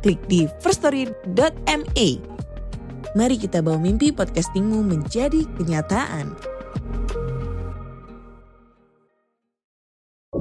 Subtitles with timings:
[0.00, 2.08] klik di firststory.me.
[3.12, 6.32] Mari kita bawa mimpi podcastingmu menjadi kenyataan.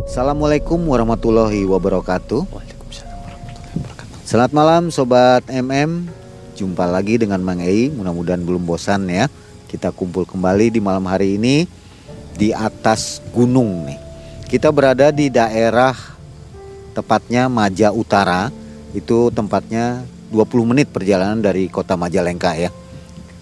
[0.10, 2.48] Assalamualaikum warahmatullahi wabarakatuh.
[2.50, 4.26] Waalaikumsalam warahmatullahi wabarakatuh.
[4.26, 6.08] Selamat malam Sobat MM.
[6.56, 7.92] Jumpa lagi dengan Mang Ei.
[7.92, 9.28] Mudah-mudahan belum bosan ya.
[9.70, 11.70] Kita kumpul kembali di malam hari ini
[12.40, 14.00] di atas gunung nih.
[14.50, 15.94] Kita berada di daerah
[16.94, 18.50] tepatnya Maja Utara.
[18.94, 20.04] Itu tempatnya
[20.34, 22.70] 20 menit perjalanan dari kota Majalengka ya.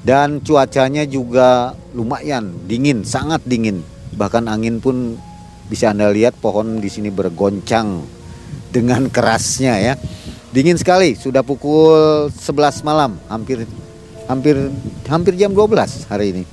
[0.07, 3.83] Dan cuacanya juga lumayan dingin, sangat dingin.
[4.15, 5.19] Bahkan angin pun
[5.67, 8.07] bisa Anda lihat pohon di sini bergoncang
[8.71, 9.93] dengan kerasnya ya.
[10.55, 13.67] Dingin sekali, sudah pukul 11 malam, hampir
[14.31, 14.71] hampir
[15.11, 16.43] hampir jam 12 hari ini.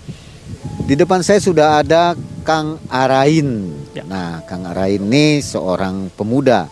[0.84, 3.70] Di depan saya sudah ada Kang Arain.
[3.95, 4.05] Ya.
[4.05, 6.67] Nah, Kang Arain ini seorang pemuda,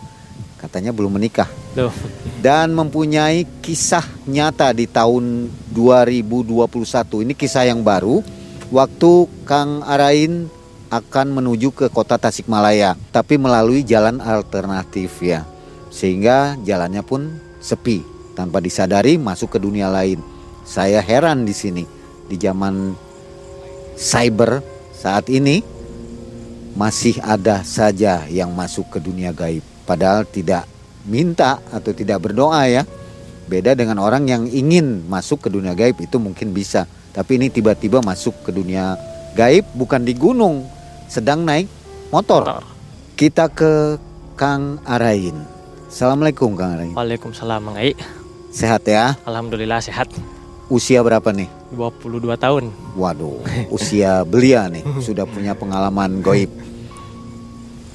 [0.63, 1.91] katanya belum menikah Loh,
[2.39, 7.27] dan mempunyai kisah nyata di tahun 2021.
[7.27, 8.23] Ini kisah yang baru.
[8.71, 9.11] Waktu
[9.43, 10.47] Kang Arain
[10.87, 15.43] akan menuju ke kota Tasikmalaya, tapi melalui jalan alternatif ya.
[15.91, 18.05] Sehingga jalannya pun sepi,
[18.37, 20.21] tanpa disadari masuk ke dunia lain.
[20.63, 21.83] Saya heran di sini
[22.29, 22.95] di zaman
[23.99, 24.63] cyber
[24.95, 25.61] saat ini
[26.73, 30.67] masih ada saja yang masuk ke dunia gaib padahal tidak
[31.07, 32.83] minta atau tidak berdoa ya.
[33.43, 37.99] Beda dengan orang yang ingin masuk ke dunia gaib itu mungkin bisa, tapi ini tiba-tiba
[37.99, 38.95] masuk ke dunia
[39.35, 40.63] gaib bukan di gunung,
[41.11, 41.67] sedang naik
[42.07, 42.47] motor.
[42.47, 42.63] motor.
[43.13, 43.99] Kita ke
[44.39, 45.37] Kang Arain.
[45.91, 46.95] Assalamualaikum Kang Arain.
[46.95, 47.93] Waalaikumsalam Mang Ai.
[48.49, 49.19] Sehat ya?
[49.27, 50.09] Alhamdulillah sehat.
[50.71, 51.51] Usia berapa nih?
[51.75, 52.73] 22 tahun.
[52.97, 56.49] Waduh, usia belia nih, sudah punya pengalaman goib.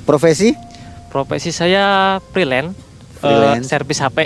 [0.05, 0.68] Profesi?
[1.09, 2.77] Profesi saya freelance,
[3.19, 3.67] eh, Freelance.
[3.67, 4.19] servis HP.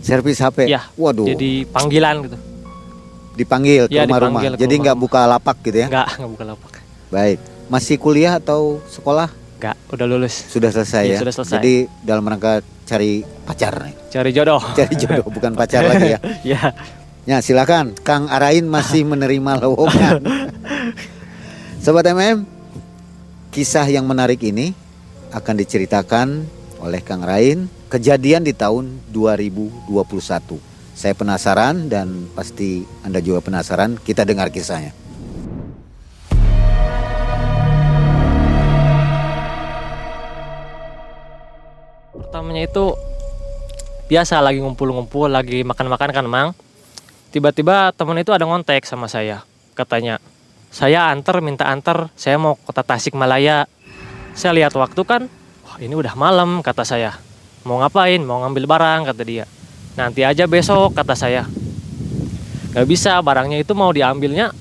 [0.00, 0.66] Servis HP.
[0.66, 2.38] Iya, Waduh, Jadi panggilan gitu.
[3.36, 4.40] dipanggil ke Iya, rumah-rumah.
[4.48, 5.86] ke Jadi nggak buka lapak gitu ya?
[5.86, 6.72] Enggak, enggak buka lapak.
[7.08, 7.38] Baik.
[7.66, 9.30] Masih kuliah atau sekolah?
[9.56, 10.34] Enggak, udah lulus.
[10.46, 11.18] Sudah selesai Iya, ya.
[11.20, 11.54] sudah selesai.
[11.54, 13.94] Jadi dalam rangka cari pacar nih.
[14.08, 14.62] Cari jodoh.
[14.72, 16.18] Cari jodoh bukan pacar lagi ya.
[16.42, 16.60] ya,
[17.26, 20.22] Ya, silakan Kang Arain masih menerima lowongan.
[21.82, 22.46] Sobat MM,
[23.48, 24.74] kisah yang menarik ini
[25.32, 26.28] akan diceritakan
[26.82, 30.60] oleh Kang Arain kejadian di tahun 2021.
[30.96, 34.00] Saya penasaran dan pasti Anda juga penasaran.
[34.00, 35.06] Kita dengar kisahnya.
[42.36, 42.92] pertamanya itu
[44.12, 46.48] biasa lagi ngumpul-ngumpul, lagi makan-makan kan, Mang.
[47.32, 49.40] Tiba-tiba temen itu ada ngontek sama saya.
[49.72, 50.20] Katanya,
[50.68, 53.64] "Saya anter, minta anter, saya mau kota Tasikmalaya."
[54.36, 55.32] Saya lihat waktu kan,
[55.64, 57.16] wah ini udah malam kata saya.
[57.64, 58.20] Mau ngapain?
[58.20, 59.48] Mau ngambil barang kata dia.
[59.96, 61.48] Nanti aja besok kata saya.
[62.76, 64.52] Gak bisa, barangnya itu mau diambilnya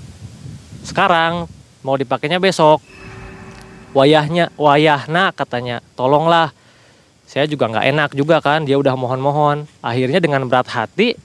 [0.87, 1.51] sekarang,
[1.83, 2.79] mau dipakainya besok.
[3.91, 6.55] Wayahnya, wayahna katanya, tolonglah.
[7.27, 9.67] Saya juga nggak enak juga kan, dia udah mohon-mohon.
[9.83, 11.19] Akhirnya dengan berat hati,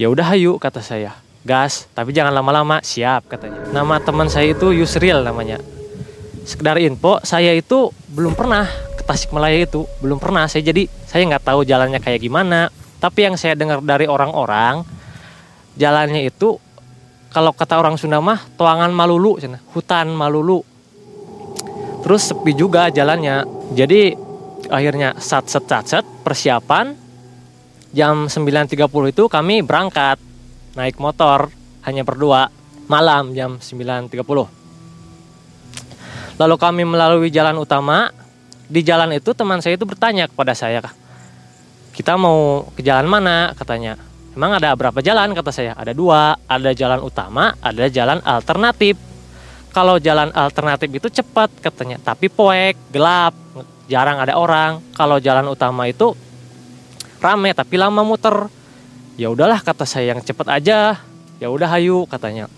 [0.00, 1.12] ya udah hayu kata saya.
[1.44, 3.60] Gas, tapi jangan lama-lama, siap katanya.
[3.76, 5.75] Nama teman saya itu Yusril namanya
[6.46, 9.84] sekedar info saya itu belum pernah ke Tasikmalaya itu.
[9.98, 10.46] Belum pernah.
[10.46, 12.70] Saya jadi saya nggak tahu jalannya kayak gimana.
[13.02, 14.86] Tapi yang saya dengar dari orang-orang
[15.76, 16.56] jalannya itu
[17.34, 19.36] kalau kata orang Sunda mah toangan malulu
[19.74, 20.62] hutan malulu.
[22.06, 23.44] Terus sepi juga jalannya.
[23.74, 24.14] Jadi
[24.70, 26.94] akhirnya sat set sat set persiapan
[27.92, 30.18] jam 9.30 itu kami berangkat
[30.74, 31.50] naik motor
[31.86, 32.50] hanya berdua
[32.90, 34.65] malam jam 9.30
[36.36, 38.12] Lalu kami melalui jalan utama.
[38.66, 40.82] Di jalan itu teman saya itu bertanya kepada saya,
[41.96, 43.56] kita mau ke jalan mana?
[43.56, 43.96] Katanya.
[44.36, 45.32] Emang ada berapa jalan?
[45.32, 45.72] Kata saya.
[45.72, 46.36] Ada dua.
[46.44, 49.00] Ada jalan utama, ada jalan alternatif.
[49.72, 53.36] Kalau jalan alternatif itu cepat katanya, tapi poek, gelap,
[53.88, 54.80] jarang ada orang.
[54.92, 56.12] Kalau jalan utama itu
[57.20, 58.52] rame tapi lama muter.
[59.16, 61.00] Ya udahlah kata saya yang cepat aja.
[61.40, 62.48] Ya udah hayu katanya.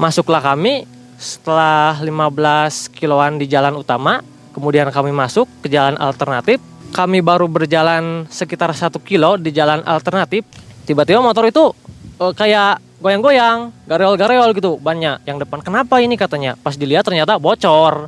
[0.00, 0.88] Masuklah kami
[1.18, 4.20] setelah 15 kiloan di jalan utama,
[4.54, 6.62] kemudian kami masuk ke jalan alternatif.
[6.94, 10.46] kami baru berjalan sekitar satu kilo di jalan alternatif.
[10.86, 11.74] Tiba-tiba motor itu
[12.22, 16.14] eh, kayak goyang-goyang gareol-gareol gitu banyak yang depan kenapa ini?
[16.14, 16.54] katanya.
[16.54, 18.06] Pas dilihat ternyata bocor.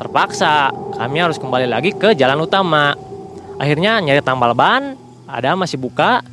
[0.00, 2.96] Terpaksa kami harus kembali lagi ke jalan utama.
[3.60, 4.96] Akhirnya nyari tambal ban
[5.28, 6.24] ada masih buka.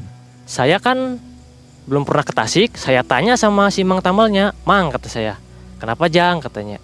[0.48, 1.19] Saya kan
[1.91, 4.56] belum pernah ke Tasik saya tanya sama si Mang Tambalnya.
[4.63, 5.44] Mang kata saya
[5.77, 6.42] kenapa Jang?
[6.42, 6.80] Katanya.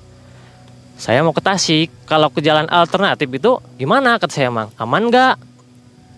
[1.02, 1.90] Saya mau ke Tasik.
[2.06, 4.22] Kalau ke jalan alternatif itu gimana?
[4.22, 4.70] Kata saya Mang.
[4.78, 5.36] Aman nggak?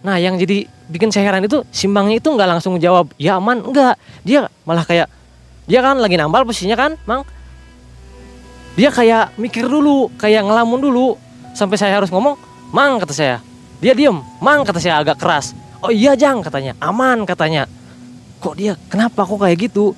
[0.04, 3.64] Nah yang jadi bikin saya heran itu si Mangnya itu nggak langsung jawab ya aman
[3.64, 3.96] enggak
[4.28, 5.08] dia malah kayak
[5.64, 7.24] dia kan lagi nambal posisinya kan Mang?
[8.76, 11.16] Dia kayak mikir dulu kayak ngelamun dulu
[11.56, 12.36] sampai saya harus ngomong
[12.76, 13.38] Mang kata saya.
[13.80, 15.56] Dia diem Mang kata saya agak keras.
[15.80, 16.76] Oh iya Jang katanya.
[16.84, 17.64] Aman katanya.
[18.44, 19.96] Kok dia kenapa kok kayak gitu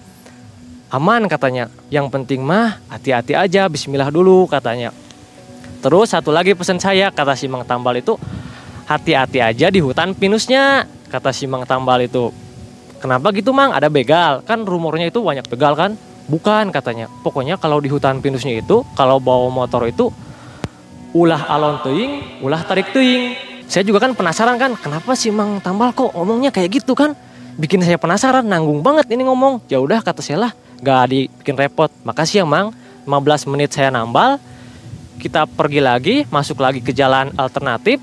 [0.95, 1.67] aman katanya.
[1.91, 4.95] Yang penting mah hati-hati aja Bismillah dulu katanya.
[5.83, 8.17] Terus satu lagi pesan saya kata si Mang Tambal itu
[8.87, 12.31] hati-hati aja di hutan pinusnya kata si Mang Tambal itu.
[13.03, 13.75] Kenapa gitu Mang?
[13.75, 14.41] Ada begal.
[14.47, 15.93] Kan rumornya itu banyak begal kan?
[16.25, 17.05] Bukan katanya.
[17.21, 20.09] Pokoknya kalau di hutan pinusnya itu kalau bawa motor itu
[21.15, 23.39] ulah alon teing ulah tarik teing
[23.71, 24.73] saya juga kan penasaran kan?
[24.79, 27.13] Kenapa si Mang Tambal kok ngomongnya kayak gitu kan?
[27.55, 29.63] Bikin saya penasaran nanggung banget ini ngomong.
[29.69, 31.89] Ya udah kata saya lah gak dibikin repot.
[32.05, 32.69] Makasih ya mang.
[33.09, 34.37] 15 menit saya nambal.
[35.17, 37.97] Kita pergi lagi masuk lagi ke jalan alternatif.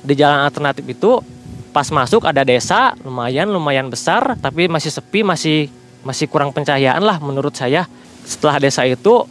[0.00, 1.20] Di jalan alternatif itu
[1.72, 5.72] pas masuk ada desa lumayan lumayan besar tapi masih sepi masih
[6.04, 7.88] masih kurang pencahayaan lah menurut saya.
[8.24, 9.24] Setelah desa itu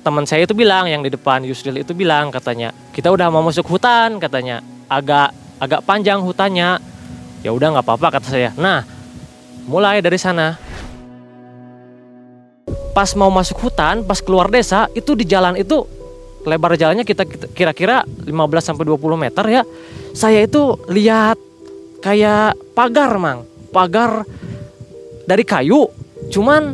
[0.00, 3.66] teman saya itu bilang yang di depan Yusril itu bilang katanya kita udah mau masuk
[3.68, 4.64] hutan katanya.
[4.88, 6.80] Agak agak panjang hutannya.
[7.44, 8.50] Ya udah nggak apa-apa kata saya.
[8.56, 8.82] Nah
[9.66, 10.56] mulai dari sana
[12.96, 15.84] pas mau masuk hutan pas keluar desa itu di jalan itu
[16.48, 18.32] lebar jalannya kita kira-kira 15
[18.64, 19.62] sampai 20 meter ya
[20.16, 21.36] saya itu lihat
[22.00, 23.44] kayak pagar mang.
[23.68, 24.24] Pagar
[25.28, 25.90] dari kayu
[26.32, 26.72] cuman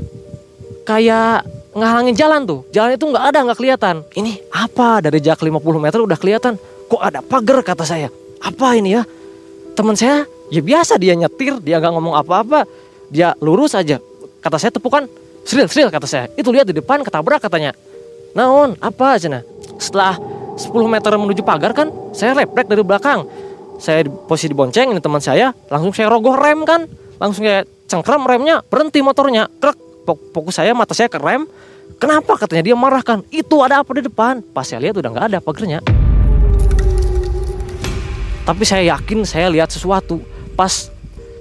[0.86, 1.42] kayak
[1.74, 2.60] ngalangin jalan tuh.
[2.70, 3.96] Jalan itu nggak ada nggak kelihatan.
[4.14, 5.02] Ini apa?
[5.02, 6.54] Dari jarak 50 meter udah kelihatan.
[6.86, 8.12] Kok ada pagar kata saya.
[8.38, 9.02] Apa ini ya?
[9.72, 12.68] Teman saya ya biasa dia nyetir dia nggak ngomong apa-apa.
[13.08, 13.98] Dia lurus aja.
[14.38, 15.08] Kata saya tepukan
[15.42, 16.26] Sril, Sril kata saya.
[16.38, 17.74] Itu lihat di depan ketabrak katanya.
[18.32, 19.44] Naon apa cina
[19.76, 20.16] setelah
[20.56, 23.28] 10 meter menuju pagar kan saya refleks dari belakang.
[23.76, 26.86] Saya di posisi bonceng ini teman saya langsung saya rogoh rem kan.
[27.20, 29.76] Langsung kayak cengkram remnya berhenti motornya krek.
[30.06, 31.46] Fokus saya mata saya ke rem.
[32.00, 32.34] Kenapa?
[32.34, 33.22] Katanya dia marah kan.
[33.30, 34.40] Itu ada apa di depan?
[34.54, 35.84] Pas saya lihat udah nggak ada pagarnya
[38.42, 40.18] tapi saya yakin saya lihat sesuatu.
[40.58, 40.90] Pas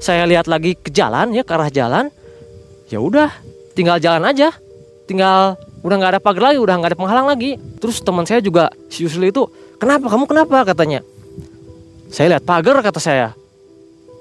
[0.02, 2.10] saya lihat lagi ke jalan ya ke arah jalan
[2.90, 3.30] ya udah
[3.74, 4.52] tinggal jalan aja.
[5.08, 7.58] Tinggal udah nggak ada pagar lagi udah nggak ada penghalang lagi.
[7.82, 9.48] Terus teman saya juga si Yusli itu
[9.82, 10.08] kenapa?
[10.08, 10.64] Kamu kenapa?
[10.68, 11.02] katanya.
[12.12, 13.34] Saya lihat pagar kata saya.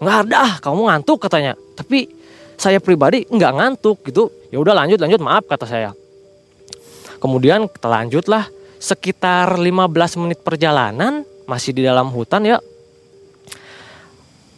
[0.00, 1.58] Nggak ada ah, kamu ngantuk katanya.
[1.76, 2.08] Tapi
[2.56, 4.30] saya pribadi nggak ngantuk gitu.
[4.48, 5.90] Ya udah lanjut lanjut maaf kata saya.
[7.20, 8.48] Kemudian kita lanjutlah.
[8.80, 9.68] Sekitar 15
[10.24, 12.56] menit perjalanan masih di dalam hutan ya.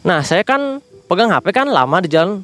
[0.07, 0.79] Nah saya kan
[1.11, 2.39] pegang HP kan lama di jalan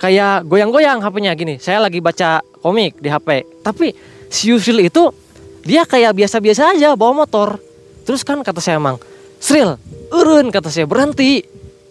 [0.00, 1.60] kayak goyang-goyang HP-nya gini.
[1.60, 3.60] Saya lagi baca komik di HP.
[3.60, 3.92] Tapi
[4.32, 5.12] si Yusril itu
[5.60, 7.60] dia kayak biasa-biasa aja bawa motor.
[8.08, 8.96] Terus kan kata saya emang,
[9.36, 9.76] Sril,
[10.08, 11.44] urun kata saya berhenti.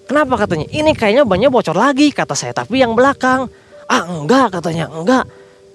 [0.10, 0.66] Kenapa katanya?
[0.74, 2.50] Ini kayaknya banyak bocor lagi kata saya.
[2.50, 3.46] Tapi yang belakang,
[3.86, 5.30] ah enggak katanya, enggak.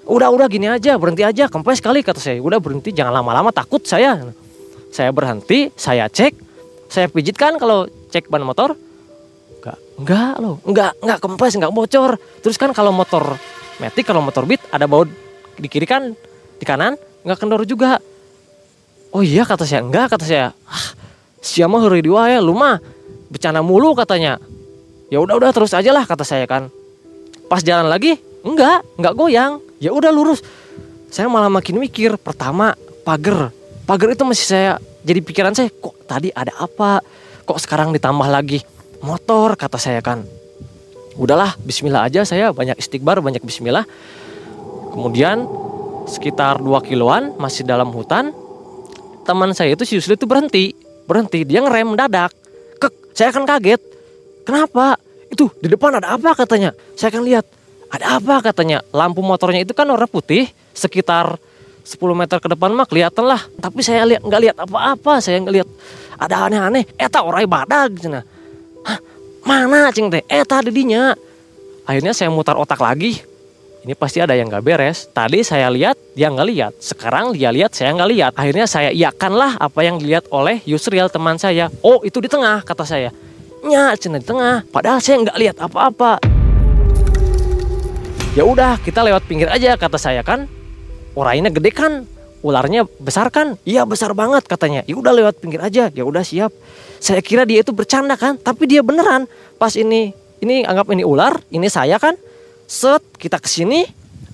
[0.04, 2.42] Udah-udah gini aja, berhenti aja, kempes sekali kata saya.
[2.42, 4.26] Udah berhenti, jangan lama-lama takut saya.
[4.90, 6.34] Saya berhenti, saya cek,
[6.90, 8.74] saya pijit kan kalau cek ban motor,
[9.94, 12.18] Enggak, loh, enggak, enggak kempes, enggak bocor.
[12.42, 13.38] Terus kan kalau motor
[13.78, 15.06] metik, kalau motor beat ada baut
[15.54, 16.14] di kiri kan,
[16.58, 18.02] di kanan enggak kendor juga.
[19.14, 20.50] Oh iya kata saya, enggak kata saya.
[20.66, 20.86] Ah,
[21.38, 22.82] siapa hari di ya, lu mah
[23.30, 24.42] bercanda mulu katanya.
[25.14, 26.66] Ya udah udah terus aja lah kata saya kan.
[27.46, 29.62] Pas jalan lagi, enggak, enggak goyang.
[29.78, 30.42] Ya udah lurus.
[31.14, 32.18] Saya malah makin mikir.
[32.18, 32.74] Pertama,
[33.06, 33.54] pagar.
[33.86, 34.70] Pagar itu masih saya
[35.06, 37.04] jadi pikiran saya, kok tadi ada apa?
[37.44, 38.64] Kok sekarang ditambah lagi
[39.04, 40.24] motor kata saya kan.
[41.14, 43.84] Udahlah bismillah aja saya banyak istighbar banyak bismillah.
[44.90, 45.44] Kemudian
[46.08, 48.32] sekitar 2 kiloan masih dalam hutan
[49.28, 50.72] teman saya itu si Yusli itu berhenti.
[51.04, 52.32] Berhenti dia ngerem mendadak.
[52.80, 53.78] Kek saya kan kaget.
[54.48, 54.96] Kenapa?
[55.28, 56.72] Itu di depan ada apa katanya?
[56.96, 57.44] Saya kan lihat
[57.92, 58.80] ada apa katanya?
[58.90, 60.48] Lampu motornya itu kan warna putih.
[60.74, 61.38] Sekitar
[61.84, 63.38] 10 meter ke depan mah kelihatan lah.
[63.60, 65.22] Tapi saya lihat nggak lihat apa-apa.
[65.22, 65.68] Saya nggak lihat
[66.18, 66.88] ada aneh-aneh.
[66.98, 68.33] Eta orai badag cina Hah,
[69.44, 70.24] mana cing teh?
[70.24, 71.12] Eh tadi dinya.
[71.84, 73.20] Akhirnya saya mutar otak lagi.
[73.84, 75.12] ini pasti ada yang gak beres.
[75.12, 76.72] Tadi saya lihat, dia nggak lihat.
[76.80, 78.32] Sekarang dia lihat, saya nggak lihat.
[78.32, 81.68] Akhirnya saya iakanlah apa yang dilihat oleh Yusril teman saya.
[81.84, 83.12] Oh itu di tengah kata saya.
[83.60, 84.64] Nya, cina di tengah.
[84.72, 86.16] Padahal saya nggak lihat apa-apa.
[88.32, 90.48] Ya udah, kita lewat pinggir aja kata saya kan.
[91.12, 92.08] Orangnya gede kan,
[92.44, 93.56] ularnya besar kan?
[93.64, 94.84] Iya besar banget katanya.
[94.84, 95.88] Ya udah lewat pinggir aja.
[95.88, 96.52] Ya udah siap.
[97.00, 99.24] Saya kira dia itu bercanda kan, tapi dia beneran.
[99.56, 100.12] Pas ini,
[100.44, 102.16] ini anggap ini ular, ini saya kan
[102.68, 103.84] set kita ke sini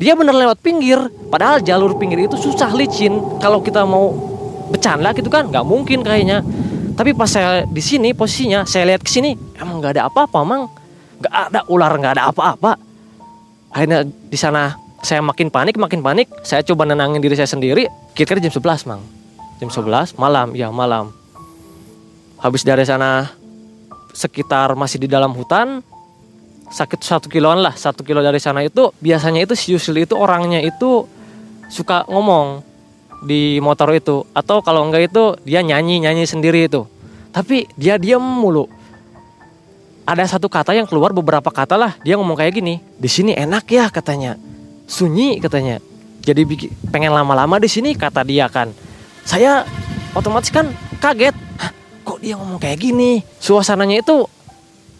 [0.00, 0.96] dia bener lewat pinggir
[1.28, 4.16] padahal jalur pinggir itu susah licin kalau kita mau
[4.72, 6.40] bercanda gitu kan nggak mungkin kayaknya
[6.96, 10.72] tapi pas saya di sini posisinya saya lihat ke sini emang nggak ada apa-apa mang
[11.20, 12.72] nggak ada ular nggak ada apa-apa
[13.76, 17.88] akhirnya di sana saya makin panik makin panik saya coba nenangin diri saya sendiri.
[18.12, 19.02] Kira-kira jam 11 mang.
[19.60, 21.12] Jam 11 malam ya malam.
[22.40, 23.28] Habis dari sana
[24.12, 25.84] sekitar masih di dalam hutan
[26.70, 30.62] sakit satu kiloan lah satu kilo dari sana itu biasanya itu si Yusli itu orangnya
[30.62, 31.04] itu
[31.68, 32.60] suka ngomong
[33.24, 34.24] di motor itu.
[34.36, 36.84] Atau kalau enggak itu dia nyanyi nyanyi sendiri itu.
[37.32, 38.68] Tapi dia diam mulu.
[40.04, 43.64] Ada satu kata yang keluar beberapa kata lah dia ngomong kayak gini di sini enak
[43.70, 44.34] ya katanya
[44.90, 45.78] sunyi katanya.
[46.20, 46.42] Jadi
[46.90, 48.74] pengen lama-lama di sini kata dia kan.
[49.22, 49.62] Saya
[50.12, 50.68] otomatis kan
[50.98, 51.32] kaget.
[51.56, 53.22] Hah, kok dia ngomong kayak gini?
[53.38, 54.26] Suasananya itu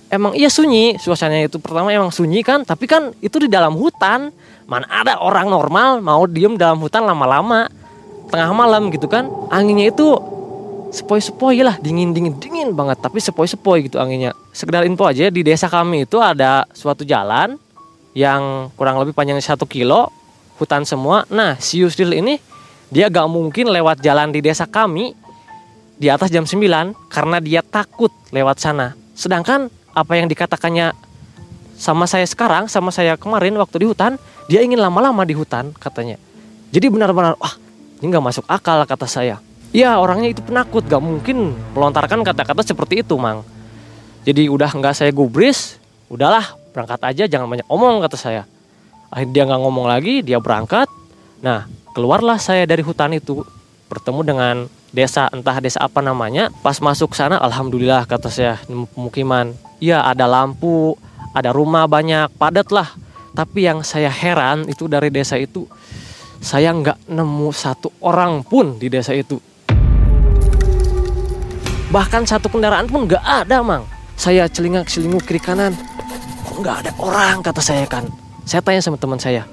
[0.09, 0.97] emang iya sunyi.
[0.97, 4.31] Suasananya itu pertama emang sunyi kan tapi kan itu di dalam hutan.
[4.71, 7.67] Mana ada orang normal mau diem dalam hutan lama-lama.
[8.31, 10.15] Tengah malam gitu kan anginnya itu
[10.95, 13.03] sepoi-sepoi lah dingin dingin dingin banget.
[13.03, 14.33] Tapi sepoi-sepoi gitu anginnya.
[14.55, 17.61] Sekedar info aja di desa kami itu ada suatu jalan
[18.17, 20.11] yang kurang lebih panjangnya satu kilo
[20.59, 21.25] hutan semua.
[21.31, 22.37] Nah si Yusril ini
[22.91, 25.15] dia gak mungkin lewat jalan di desa kami
[26.01, 26.59] di atas jam 9
[27.13, 28.99] karena dia takut lewat sana.
[29.15, 30.93] Sedangkan apa yang dikatakannya
[31.81, 36.21] sama saya sekarang sama saya kemarin waktu di hutan dia ingin lama-lama di hutan katanya.
[36.71, 37.55] Jadi benar-benar wah
[38.03, 39.39] ini nggak masuk akal kata saya.
[39.71, 43.47] Ya orangnya itu penakut gak mungkin melontarkan kata-kata seperti itu mang.
[44.27, 45.79] Jadi udah nggak saya gubris
[46.11, 48.43] udahlah berangkat aja jangan banyak omong kata saya.
[49.11, 50.87] Akhirnya dia nggak ngomong lagi dia berangkat.
[51.43, 53.43] Nah keluarlah saya dari hutan itu.
[53.91, 54.57] Bertemu dengan
[54.95, 56.49] desa entah desa apa namanya.
[56.63, 58.55] Pas masuk sana alhamdulillah kata saya
[58.95, 59.51] pemukiman
[59.83, 60.95] ya ada lampu
[61.35, 62.89] ada rumah banyak padat lah.
[63.35, 65.67] Tapi yang saya heran itu dari desa itu
[66.41, 69.43] saya nggak nemu satu orang pun di desa itu.
[71.91, 73.83] Bahkan satu kendaraan pun nggak ada mang.
[74.15, 75.75] Saya celingak celinguk kiri kanan
[76.61, 78.07] nggak ada orang kata saya kan.
[78.45, 79.47] Saya tanya sama teman saya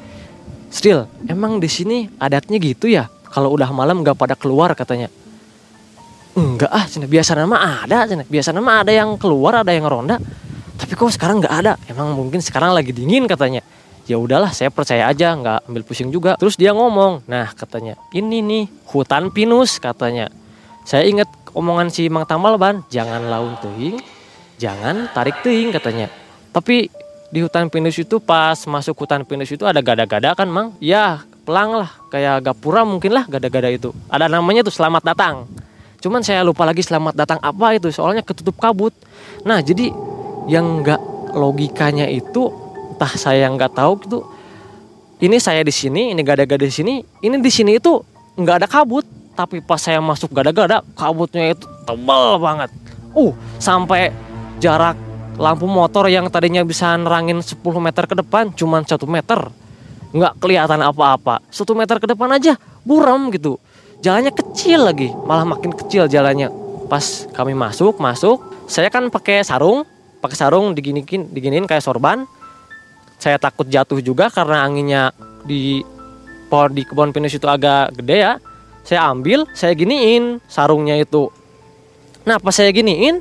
[0.67, 3.07] Still emang di sini adatnya gitu ya?
[3.31, 5.07] Kalau udah malam nggak pada keluar katanya.
[6.35, 7.07] Enggak ah cina.
[7.07, 8.23] Biasa nama ada cina.
[8.27, 10.19] Biasa nama ada yang keluar ada yang ronda.
[10.77, 11.73] Tapi kok sekarang nggak ada?
[11.87, 13.63] Emang mungkin sekarang lagi dingin katanya.
[14.07, 16.35] Ya udahlah saya percaya aja nggak ambil pusing juga.
[16.35, 20.27] Terus dia ngomong nah katanya ini nih hutan pinus katanya.
[20.83, 22.83] Saya ingat omongan si Mang Tamal ban.
[22.91, 23.99] Jangan laun tuing
[24.57, 26.09] jangan tarik tuing katanya
[26.57, 26.89] tapi
[27.29, 31.85] di hutan pinus itu pas masuk hutan pinus itu ada gada-gada kan mang ya pelang
[31.85, 35.45] lah kayak gapura mungkin lah gada-gada itu ada namanya tuh selamat datang
[35.97, 38.93] Cuman saya lupa lagi selamat datang apa itu soalnya ketutup kabut.
[39.41, 39.89] Nah jadi
[40.45, 41.01] yang nggak
[41.33, 42.53] logikanya itu
[42.93, 44.19] entah saya nggak tahu gitu.
[45.17, 47.97] Ini saya di sini, ini gada-gada di sini, ini di sini itu
[48.37, 49.05] nggak ada kabut.
[49.33, 52.69] Tapi pas saya masuk gada-gada, kabutnya itu tebal banget.
[53.17, 54.13] Uh, sampai
[54.61, 54.93] jarak
[55.37, 59.53] lampu motor yang tadinya bisa nerangin 10 meter ke depan cuman satu meter.
[60.11, 61.45] Nggak kelihatan apa-apa.
[61.53, 63.61] Satu meter ke depan aja buram gitu.
[64.01, 66.49] Jalannya kecil lagi malah makin kecil jalannya.
[66.89, 69.85] Pas kami masuk masuk saya kan pakai sarung
[70.19, 72.25] pakai sarung diginiin diginiin kayak sorban.
[73.17, 75.09] Saya takut jatuh juga karena anginnya
[75.41, 75.81] di
[76.49, 78.33] pohon di kebun pinus itu agak gede ya.
[78.85, 81.29] Saya ambil saya giniin sarungnya itu.
[82.23, 83.19] Nah pas saya giniin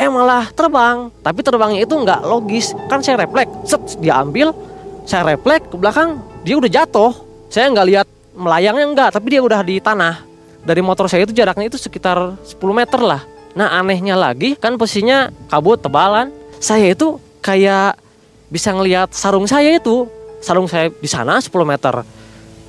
[0.00, 1.12] eh malah terbang.
[1.20, 2.72] Tapi terbangnya itu nggak logis.
[2.88, 3.52] Kan saya refleks.
[3.68, 4.56] Set dia ambil.
[5.04, 6.24] Saya refleks ke belakang.
[6.40, 7.12] Dia udah jatuh.
[7.52, 10.24] Saya nggak lihat melayangnya enggak tapi dia udah di tanah.
[10.64, 13.20] Dari motor saya itu jaraknya itu sekitar 10 meter lah.
[13.52, 16.32] Nah anehnya lagi kan posisinya kabut tebalan.
[16.60, 18.00] Saya itu kayak
[18.48, 20.08] bisa ngelihat sarung saya itu.
[20.40, 22.00] Sarung saya di sana 10 meter.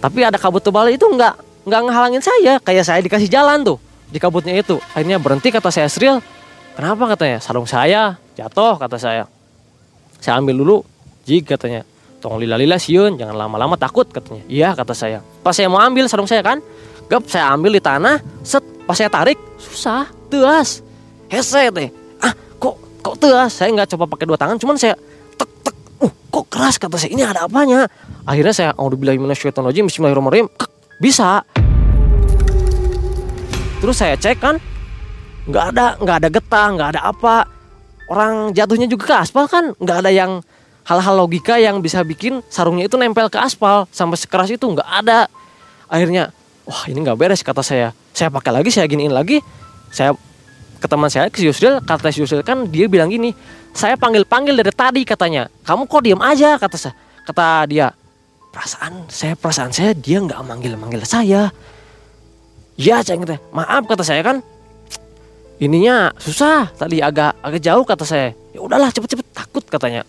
[0.04, 2.60] Tapi ada kabut tebal itu enggak enggak ngehalangin saya.
[2.60, 3.78] Kayak saya dikasih jalan tuh
[4.12, 4.82] di kabutnya itu.
[4.92, 6.20] Akhirnya berhenti kata saya Sril
[6.76, 7.04] kenapa?
[7.16, 9.24] Katanya sarung saya jatuh kata saya.
[10.22, 10.78] Saya ambil dulu
[11.26, 11.86] jig katanya.
[12.22, 14.46] Tong lila-lila siun jangan lama-lama takut katanya.
[14.46, 15.26] Iya kata saya.
[15.42, 16.62] Pas saya mau ambil sarung saya kan
[17.10, 20.86] gap saya ambil di tanah set pas saya tarik susah teas.
[21.28, 21.90] Hese teh.
[22.22, 23.58] Ah kok kok teas?
[23.58, 24.94] Saya nggak coba pakai dua tangan cuman saya
[25.36, 25.76] tek tek.
[25.98, 27.10] Uh kok keras kata saya.
[27.10, 27.90] Ini ada apanya?
[28.22, 30.46] Akhirnya saya Bismillahirrahmanirrahim.
[30.54, 30.70] Kek,
[31.02, 31.42] bisa.
[33.82, 34.62] Terus saya cek kan
[35.52, 37.36] nggak ada nggak ada getah nggak ada apa.
[38.08, 39.76] Orang jatuhnya juga ke aspal kan?
[39.80, 40.32] Nggak ada yang
[40.88, 43.86] hal-hal logika yang bisa bikin sarungnya itu nempel ke aspal.
[43.92, 45.28] Sampai sekeras itu nggak ada.
[45.92, 46.32] Akhirnya
[46.64, 47.92] wah ini nggak beres kata saya.
[48.16, 49.44] Saya pakai lagi saya giniin lagi.
[49.92, 50.16] Saya
[50.82, 53.38] ke teman saya ke Yusril kata Yusril kan dia bilang gini
[53.78, 55.48] saya panggil panggil dari tadi katanya.
[55.62, 56.58] Kamu kok diam aja?
[56.58, 56.96] kata saya
[57.28, 57.94] kata dia.
[58.52, 61.54] Perasaan saya perasaan saya dia nggak manggil manggil saya.
[62.76, 63.22] Ya saya
[63.54, 64.44] maaf kata saya kan
[65.62, 66.74] ininya susah.
[66.74, 68.34] Tadi agak agak jauh kata saya.
[68.52, 69.28] Ya udahlah cepet-cepet.
[69.32, 70.02] Takut katanya.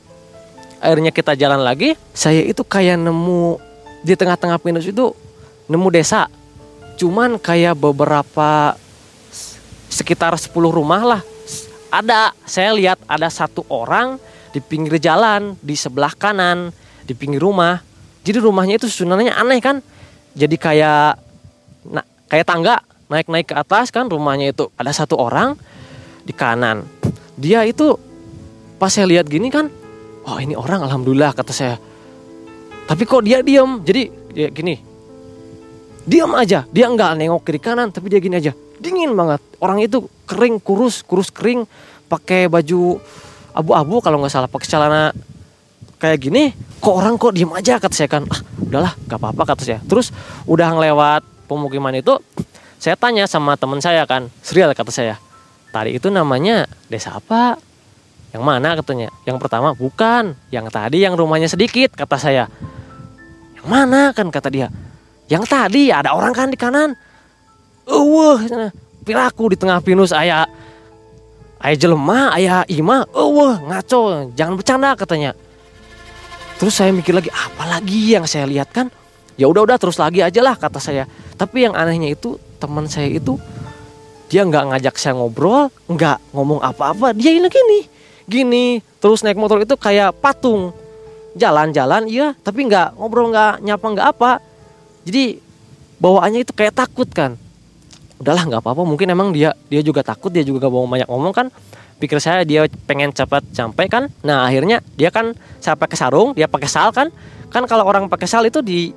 [0.81, 1.95] Akhirnya kita jalan lagi.
[2.17, 3.61] Saya itu kayak nemu
[4.03, 5.13] di tengah-tengah pinus itu
[5.69, 6.27] nemu desa.
[6.97, 8.75] Cuman kayak beberapa
[9.93, 11.23] sekitar 10 rumah lah.
[11.93, 14.17] Ada saya lihat ada satu orang
[14.51, 16.73] di pinggir jalan di sebelah kanan
[17.05, 17.85] di pinggir rumah.
[18.25, 19.77] Jadi rumahnya itu sunannya aneh kan?
[20.33, 21.21] Jadi kayak
[21.93, 22.81] nah, kayak tangga
[23.13, 25.53] naik-naik ke atas kan rumahnya itu ada satu orang
[26.25, 26.89] di kanan.
[27.37, 28.01] Dia itu
[28.81, 29.69] pas saya lihat gini kan
[30.25, 31.77] oh ini orang alhamdulillah kata saya.
[32.89, 34.81] Tapi kok dia diam jadi ya gini
[36.03, 38.57] diam aja dia nggak nengok kiri kanan tapi dia gini aja.
[38.81, 39.45] Dingin banget.
[39.61, 41.69] Orang itu kering kurus kurus kering
[42.09, 42.99] pakai baju
[43.53, 45.13] abu-abu kalau nggak salah pakai celana
[46.01, 46.57] kayak gini.
[46.83, 47.79] Kok orang kok diem aja?
[47.79, 48.27] kata saya kan.
[48.27, 48.43] Ah
[48.73, 49.79] udahlah nggak apa-apa kata saya.
[49.85, 50.09] Terus
[50.49, 52.17] udah ngelewat pemukiman itu
[52.83, 55.15] saya tanya sama teman saya kan, Sriel kata saya.
[55.71, 57.55] Tadi itu namanya desa apa?
[58.35, 59.09] Yang mana katanya?
[59.23, 62.51] Yang pertama bukan, yang tadi yang rumahnya sedikit kata saya.
[63.55, 64.67] Yang mana kan kata dia?
[65.31, 66.99] Yang tadi ada orang kan di kanan.
[67.87, 68.51] Eueuh,
[69.07, 70.51] piraku di tengah pinus ayah
[71.63, 75.39] ayah jelema, ayah ima, eueuh ngaco, jangan bercanda katanya.
[76.59, 78.91] Terus saya mikir lagi, apa lagi yang saya lihat kan?
[79.39, 81.07] Ya udah udah terus lagi aja lah kata saya.
[81.43, 83.35] Tapi yang anehnya itu teman saya itu
[84.31, 87.79] dia nggak ngajak saya ngobrol, nggak ngomong apa-apa, dia ini gini,
[88.31, 88.67] gini,
[89.03, 90.71] terus naik motor itu kayak patung,
[91.35, 94.31] jalan-jalan, iya, tapi nggak ngobrol, nggak nyapa, nggak apa,
[95.03, 95.37] jadi
[95.99, 97.37] bawaannya itu kayak takut kan,
[98.23, 101.35] udahlah nggak apa-apa, mungkin emang dia dia juga takut, dia juga gak mau banyak ngomong
[101.37, 101.47] kan,
[102.01, 106.49] pikir saya dia pengen cepat sampai kan, nah akhirnya dia kan saya pakai sarung, dia
[106.49, 107.13] pakai sal kan,
[107.53, 108.97] kan kalau orang pakai sal itu di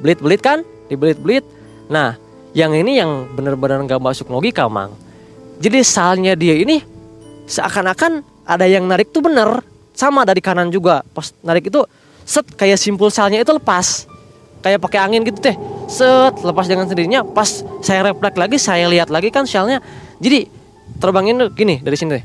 [0.00, 1.59] belit-belit kan, di belit-belit,
[1.90, 2.14] nah
[2.50, 4.90] yang ini yang benar-benar nggak masuk logika mang.
[5.60, 6.82] Jadi salnya dia ini
[7.46, 9.62] seakan-akan ada yang narik tuh bener
[9.94, 11.06] sama dari kanan juga.
[11.14, 11.84] Pas narik itu
[12.26, 14.08] set kayak simpul salnya itu lepas.
[14.60, 15.54] Kayak pakai angin gitu teh.
[15.86, 17.22] Set lepas dengan sendirinya.
[17.22, 19.78] Pas saya refleks lagi saya lihat lagi kan salnya
[20.18, 20.48] jadi
[20.98, 22.24] terbangin gini dari sini teh.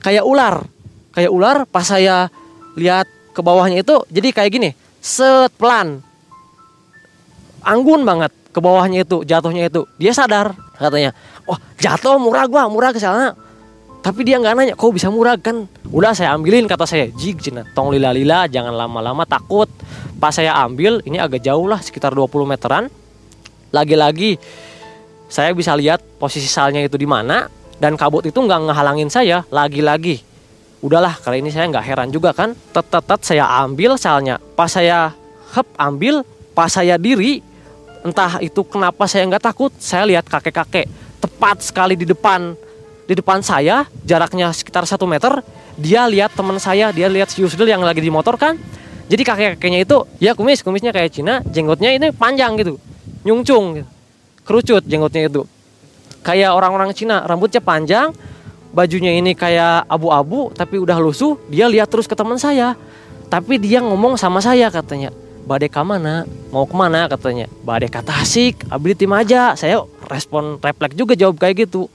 [0.00, 0.64] Kayak ular.
[1.12, 2.32] Kayak ular pas saya
[2.72, 3.04] lihat
[3.36, 4.70] ke bawahnya itu jadi kayak gini.
[5.02, 6.00] Set pelan
[7.64, 9.88] anggun banget ke bawahnya itu jatuhnya itu.
[9.96, 11.16] Dia sadar katanya
[11.48, 13.32] wah jatuh murah gua murah ke sana.
[14.02, 15.38] Tapi dia nggak nanya kok bisa murah?
[15.38, 17.06] Kan udah saya ambilin kata saya.
[17.14, 19.70] Jig cina tong lila lila jangan lama-lama takut.
[20.18, 22.90] Pas saya ambil ini agak jauh lah sekitar 20 meteran.
[23.70, 24.42] Lagi-lagi
[25.30, 27.46] saya bisa lihat posisi salnya itu di mana
[27.78, 29.46] dan kabut itu nggak ngehalangin saya.
[29.54, 30.18] Lagi-lagi
[30.82, 32.58] udahlah kali ini saya nggak heran juga kan.
[32.74, 34.42] Tet saya ambil salnya.
[34.58, 35.14] Pas saya
[35.54, 36.26] hep ambil
[36.58, 37.51] pas saya diri
[38.02, 39.70] entah itu kenapa saya nggak takut.
[39.78, 40.86] Saya lihat kakek-kakek
[41.22, 42.54] tepat sekali di depan.
[43.06, 45.42] Di depan saya jaraknya sekitar satu meter
[45.74, 48.58] dia lihat teman saya dia lihat si Yusril yang lagi di motor kan.
[49.10, 52.78] Jadi kakek-kakeknya itu ya kumis kumisnya kayak Cina jenggotnya ini panjang gitu.
[53.22, 53.88] Nyungcung gitu.
[54.42, 55.42] kerucut jenggotnya itu.
[56.22, 58.10] Kayak orang-orang Cina rambutnya panjang
[58.72, 62.74] bajunya ini kayak abu-abu tapi udah lusuh dia lihat terus ke teman saya.
[63.30, 65.08] Tapi dia ngomong sama saya katanya
[65.44, 66.24] badai mana?
[66.54, 67.46] Mau ke mana katanya.
[67.66, 68.66] Badai ke Tasik.
[68.70, 69.54] Abdi tim aja.
[69.58, 71.90] Saya respon refleks juga jawab kayak gitu.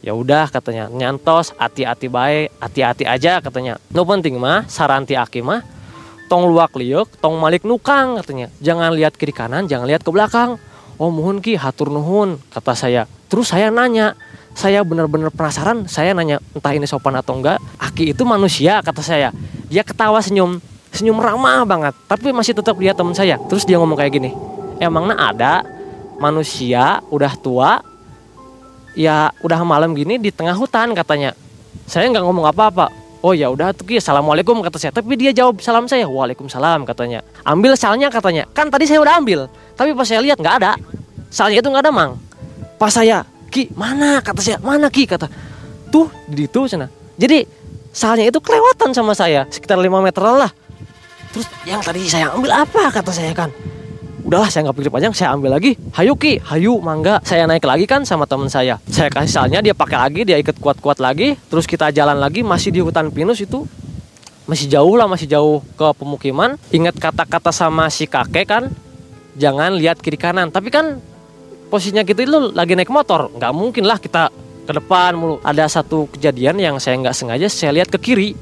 [0.00, 0.88] Ya udah katanya.
[0.88, 2.54] Nyantos hati-hati baik.
[2.58, 3.76] Hati-hati aja katanya.
[3.92, 5.62] No penting mah saranti aki mah.
[6.28, 8.52] Tong luak liuk tong malik nukang katanya.
[8.60, 10.60] Jangan lihat kiri kanan jangan lihat ke belakang.
[11.00, 13.02] Oh mohon ki hatur nuhun kata saya.
[13.28, 14.16] Terus saya nanya.
[14.58, 17.62] Saya benar-benar penasaran saya nanya entah ini sopan atau enggak.
[17.78, 19.30] Aki itu manusia kata saya.
[19.70, 20.58] Dia ketawa senyum
[20.98, 21.94] senyum ramah banget.
[22.10, 23.38] Tapi masih tetap lihat teman saya.
[23.46, 24.30] Terus dia ngomong kayak gini
[24.78, 25.52] emangnya ada
[26.18, 27.82] manusia udah tua
[28.94, 31.34] ya udah malam gini di tengah hutan katanya.
[31.86, 32.90] Saya nggak ngomong apa-apa.
[33.18, 34.92] Oh ya udah tuh assalamualaikum kata saya.
[34.94, 36.06] Tapi dia jawab salam saya.
[36.06, 37.22] Waalaikumsalam katanya.
[37.42, 38.46] Ambil salnya katanya.
[38.54, 40.72] Kan tadi saya udah ambil tapi pas saya lihat nggak ada.
[41.30, 42.12] Salnya itu nggak ada mang.
[42.78, 44.22] Pas saya ki mana?
[44.22, 44.58] kata saya.
[44.62, 45.06] Mana ki?
[45.06, 45.26] kata.
[45.90, 46.86] Tuh di situ sana.
[47.18, 47.46] Jadi
[47.94, 49.46] salnya itu kelewatan sama saya.
[49.50, 50.50] Sekitar 5 meter lah
[51.38, 53.54] terus yang tadi saya ambil apa kata saya kan?
[54.26, 55.78] Udahlah saya nggak pikir panjang saya ambil lagi.
[55.94, 56.42] Hayu ki.
[56.42, 57.22] Hayu mangga.
[57.22, 58.82] Saya naik lagi kan sama teman saya.
[58.90, 61.38] Saya kasih salnya dia pakai lagi dia ikut kuat-kuat lagi.
[61.46, 63.70] Terus kita jalan lagi masih di hutan pinus itu.
[64.50, 66.58] Masih jauh lah masih jauh ke pemukiman.
[66.74, 68.64] Ingat kata-kata sama si kakek kan?
[69.38, 70.50] Jangan lihat kiri kanan.
[70.50, 70.98] Tapi kan
[71.70, 73.30] posisinya gitu itu lagi naik motor.
[73.38, 74.34] Nggak mungkin lah kita
[74.66, 75.38] ke depan mulu.
[75.46, 78.34] Ada satu kejadian yang saya nggak sengaja saya lihat ke kiri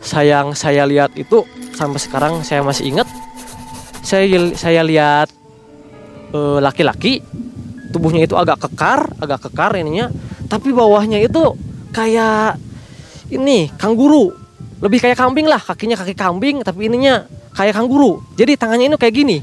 [0.00, 1.44] sayang saya lihat itu
[1.76, 3.08] sampai sekarang saya masih ingat.
[4.00, 5.28] Saya saya lihat
[6.32, 7.20] eh, laki-laki
[7.92, 10.08] tubuhnya itu agak kekar agak kekar ininya.
[10.50, 11.54] Tapi bawahnya itu
[11.94, 12.58] kayak
[13.30, 14.34] ini kangguru.
[14.80, 18.24] Lebih kayak kambing lah kakinya kaki kambing tapi ininya kayak kangguru.
[18.34, 19.36] Jadi tangannya ini kayak gini.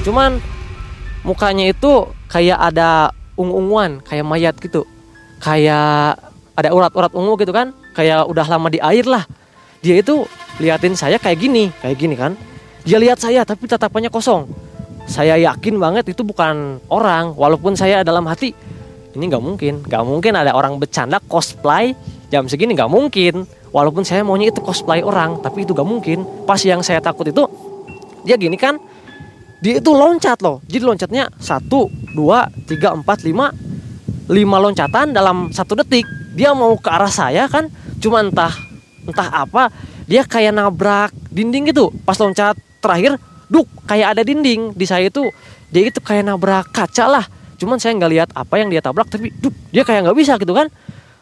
[0.00, 0.40] Cuman
[1.22, 4.88] mukanya itu kayak ada ungu-unguan kayak mayat gitu.
[5.40, 6.20] Kayak
[6.56, 9.24] ada urat-urat ungu gitu kan kayak udah lama di air lah.
[9.80, 10.28] Dia itu
[10.60, 12.36] liatin saya kayak gini kayak gini kan.
[12.84, 14.48] Dia lihat saya tapi tatapannya kosong.
[15.08, 18.54] Saya yakin banget itu bukan orang walaupun saya dalam hati
[19.10, 21.96] ini nggak mungkin nggak mungkin ada orang bercanda cosplay
[22.30, 23.46] jam segini nggak mungkin.
[23.70, 26.26] Walaupun saya maunya itu cosplay orang tapi itu nggak mungkin.
[26.46, 27.46] Pas yang saya takut itu
[28.26, 28.76] dia gini kan
[29.60, 30.62] dia itu loncat loh.
[30.66, 33.52] Jadi loncatnya satu dua tiga empat lima
[34.30, 36.06] lima loncatan dalam satu detik
[36.40, 37.68] dia mau ke arah saya kan
[38.00, 38.56] cuma entah
[39.04, 39.68] entah apa
[40.08, 41.92] dia kayak nabrak dinding gitu.
[42.08, 43.20] Pas loncat terakhir
[43.52, 45.28] duk kayak ada dinding di saya itu.
[45.68, 47.24] Dia itu kayak nabrak kaca lah.
[47.60, 50.56] Cuman saya nggak lihat apa yang dia tabrak tapi duk dia kayak nggak bisa gitu
[50.56, 50.66] kan.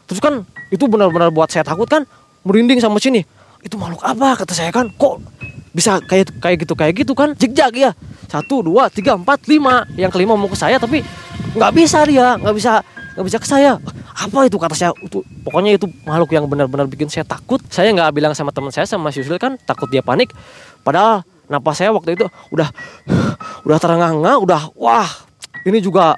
[0.07, 2.07] Terus kan itu benar-benar buat saya takut kan.
[2.47, 3.27] Merinding sama sini.
[3.61, 4.89] Itu makhluk apa kata saya kan.
[4.95, 5.21] Kok
[5.75, 7.35] bisa kayak kayak gitu kayak gitu kan?
[7.35, 7.91] Jegjak ya
[8.31, 9.85] satu dua tiga empat lima.
[9.99, 11.05] Yang kelima mau ke saya tapi
[11.53, 12.41] nggak bisa dia.
[12.41, 12.81] Nggak bisa
[13.19, 13.83] nggak bisa ke saya.
[14.15, 14.95] Apa itu kata saya?
[15.03, 17.59] Itu pokoknya itu makhluk yang benar-benar bikin saya takut.
[17.67, 20.31] Saya nggak bilang sama teman saya sama Yusul kan takut dia panik.
[20.87, 22.71] Padahal napas saya waktu itu udah
[23.67, 25.11] udah terengah-engah udah wah
[25.67, 26.15] ini juga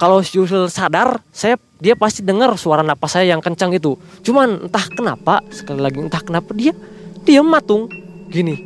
[0.00, 4.00] kalau Yusul sadar saya dia pasti dengar suara napas saya yang kencang itu.
[4.24, 6.72] Cuman entah kenapa sekali lagi entah kenapa dia
[7.28, 7.92] dia matung.
[8.32, 8.56] Gini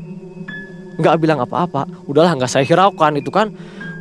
[1.02, 1.90] nggak bilang apa-apa.
[2.06, 3.50] Udahlah nggak saya hiraukan itu kan.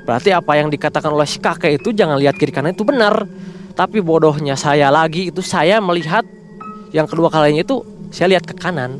[0.05, 3.25] Berarti apa yang dikatakan oleh si kakek itu jangan lihat kiri kanan itu benar
[3.75, 6.23] tapi bodohnya saya lagi itu saya melihat
[6.95, 7.83] yang kedua kalinya itu
[8.15, 8.95] saya lihat ke kanan.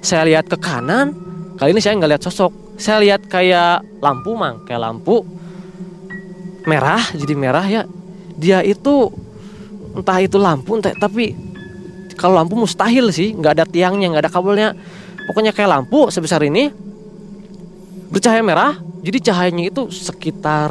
[0.00, 1.12] Saya lihat ke kanan,
[1.58, 2.78] kali ini saya nggak lihat sosok.
[2.78, 5.26] Saya lihat kayak lampu mang, kayak lampu
[6.64, 7.82] merah jadi merah ya.
[8.38, 9.10] Dia itu
[9.92, 11.34] entah itu lampu entah tapi
[12.14, 14.68] kalau lampu mustahil sih, nggak ada tiangnya, nggak ada kabelnya.
[15.26, 16.70] Pokoknya kayak lampu sebesar ini
[18.08, 18.78] bercahaya merah.
[19.00, 20.70] Jadi cahayanya itu sekitar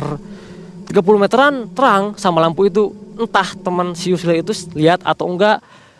[0.87, 5.59] 30 meteran terang sama lampu itu entah teman si Yusril itu lihat atau enggak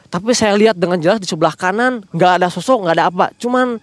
[0.10, 3.78] tapi saya lihat dengan jelas di sebelah kanan nggak ada sosok nggak ada apa cuman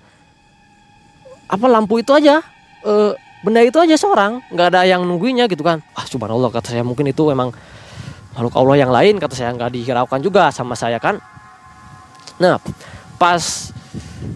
[1.47, 2.43] apa lampu itu aja
[2.83, 3.15] e,
[3.47, 5.79] benda itu aja seorang nggak ada yang nungguinya gitu kan.
[5.95, 7.55] Ah subhanallah kata saya mungkin itu memang
[8.35, 11.23] makhluk Allah yang lain kata saya nggak dihiraukan juga sama saya kan.
[12.43, 12.59] Nah
[13.17, 13.71] pas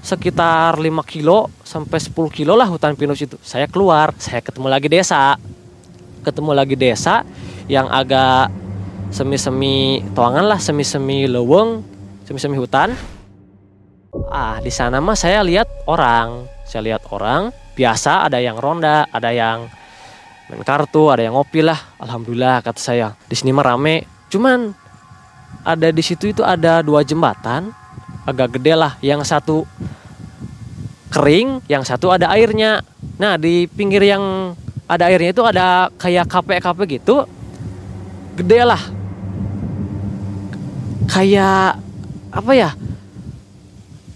[0.01, 4.87] sekitar 5 kilo sampai 10 kilo lah hutan pinus itu saya keluar saya ketemu lagi
[4.87, 5.35] desa.
[6.21, 7.25] Ketemu lagi desa
[7.67, 8.53] yang agak
[9.11, 11.83] semi-semi toangan lah, semi-semi leweng,
[12.25, 12.95] semi-semi hutan.
[14.31, 19.31] Ah, di sana mah saya lihat orang, saya lihat orang biasa ada yang ronda, ada
[19.35, 19.67] yang
[20.51, 21.79] main kartu, ada yang ngopi lah.
[21.99, 23.15] Alhamdulillah kata saya.
[23.27, 24.07] Di sini mah rame.
[24.31, 24.71] Cuman
[25.67, 27.71] ada di situ itu ada dua jembatan
[28.27, 28.95] agak gede lah.
[29.03, 29.57] Yang satu
[31.11, 32.83] kering, yang satu ada airnya.
[33.19, 34.55] Nah, di pinggir yang
[34.91, 37.27] ada airnya itu ada kayak kafe-kafe gitu.
[38.39, 39.00] Gede lah
[41.11, 41.83] kayak
[42.31, 42.71] apa ya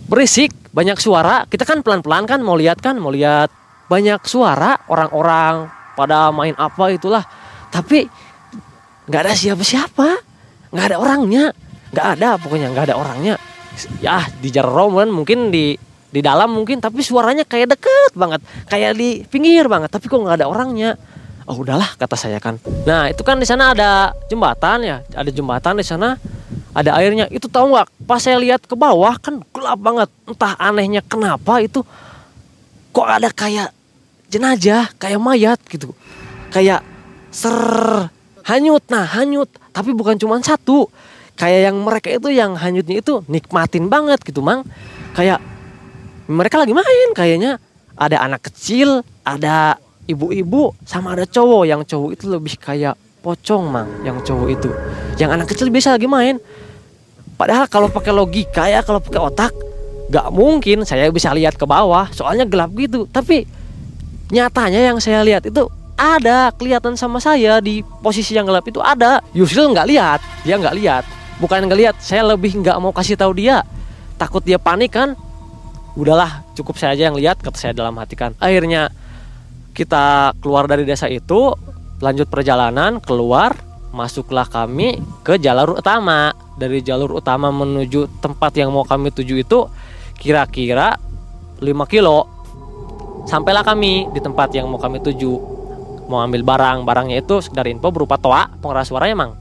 [0.07, 1.47] berisik banyak suara.
[1.47, 3.51] Kita kan pelan-pelan kan mau lihat kan mau lihat.
[3.85, 7.23] Banyak suara orang-orang pada main apa itulah.
[7.71, 8.07] Tapi
[9.07, 10.09] nggak ada siapa-siapa.
[10.75, 11.45] Nggak ada orangnya.
[11.95, 13.35] Nggak ada pokoknya nggak ada orangnya.
[14.03, 15.79] Ya di kan mungkin di
[16.15, 18.43] di dalam mungkin tapi suaranya kayak deket banget.
[18.67, 20.99] Kayak di pinggir banget tapi kok nggak ada orangnya.
[21.45, 22.57] Oh udahlah kata saya kan.
[22.89, 24.97] Nah itu kan di sana ada jembatan ya.
[25.13, 26.17] Ada jembatan di sana
[26.75, 27.31] ada airnya.
[27.31, 27.87] Itu tahu nggak?
[28.05, 30.11] Pas saya lihat ke bawah kan gelap banget.
[30.27, 31.87] Entah anehnya kenapa itu.
[32.91, 33.71] Kok ada kayak
[34.27, 35.95] jenazah kayak mayat gitu.
[36.51, 36.83] Kayak
[37.31, 37.55] ser
[38.43, 38.83] hanyut.
[38.91, 39.47] Nah hanyut.
[39.71, 40.91] Tapi bukan cuma satu.
[41.39, 44.67] Kayak yang mereka itu yang hanyutnya itu nikmatin banget gitu mang.
[45.15, 45.39] Kayak
[46.27, 47.63] mereka lagi main kayaknya.
[47.95, 49.79] Ada anak kecil ada
[50.11, 51.71] ibu-ibu sama ada cowok.
[51.71, 54.71] Yang cowok itu lebih kayak pocong mang yang cowok itu.
[55.23, 56.43] Yang anak kecil biasa lagi main
[57.35, 59.53] Padahal kalau pakai logika ya, kalau pakai otak,
[60.13, 63.09] Gak mungkin saya bisa lihat ke bawah, soalnya gelap gitu.
[63.09, 63.49] Tapi
[64.29, 69.25] nyatanya yang saya lihat itu ada kelihatan sama saya di posisi yang gelap itu ada.
[69.33, 71.05] Yusril nggak lihat, dia nggak lihat.
[71.41, 73.65] Bukan nggak lihat, saya lebih nggak mau kasih tahu dia.
[74.21, 75.17] Takut dia panik kan.
[75.95, 78.35] Udahlah, cukup saya aja yang lihat, kata saya dalam hati kan.
[78.43, 78.91] Akhirnya
[79.75, 81.55] kita keluar dari desa itu,
[82.03, 83.55] lanjut perjalanan, keluar,
[83.95, 86.35] masuklah kami ke jalur utama.
[86.55, 89.71] Dari jalur utama menuju tempat yang mau kami tuju itu
[90.19, 90.99] kira-kira
[91.63, 92.27] 5 kilo.
[93.25, 95.33] Sampailah kami di tempat yang mau kami tuju.
[96.11, 99.35] Mau ambil barang barangnya itu sekedar info berupa toa pengeras suara emang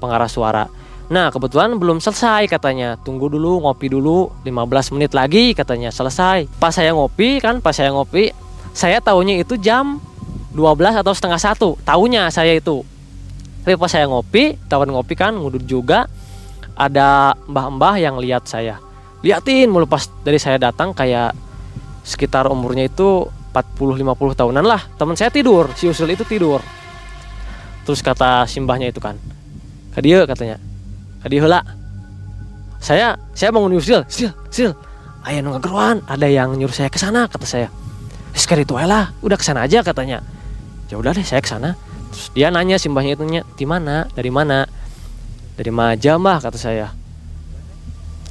[0.00, 0.64] pengeras suara.
[1.06, 2.98] Nah kebetulan belum selesai katanya.
[2.98, 6.50] Tunggu dulu ngopi dulu 15 menit lagi katanya selesai.
[6.58, 8.32] Pas saya ngopi kan pas saya ngopi
[8.74, 10.02] saya tahunya itu jam
[10.56, 11.70] 12 atau setengah satu.
[11.84, 12.82] Tahunya saya itu
[13.66, 16.06] tapi pas saya ngopi tawan ngopi kan ngudut juga
[16.78, 18.78] ada mbah-mbah yang lihat saya.
[19.26, 21.34] Liatin mulu pas dari saya datang kayak
[22.06, 24.86] sekitar umurnya itu 40-50 tahunan lah.
[24.94, 26.62] Teman saya tidur si usul itu tidur.
[27.82, 29.18] Terus kata simbahnya itu kan
[29.90, 30.62] ke dia katanya.
[31.18, 31.66] Ke dia lah.
[32.78, 34.78] Saya saya bangun usil sil sil
[35.26, 37.66] ayah nunggu geruan ada yang nyuruh saya ke sana kata saya.
[38.30, 40.22] Sekali itu lah udah ke sana aja katanya.
[40.86, 41.74] Ya udah deh saya ke sana
[42.16, 44.08] terus dia nanya simbahnya itu di mana?
[44.16, 44.64] Dari mana?
[45.52, 46.96] Dari Maja mbah kata saya.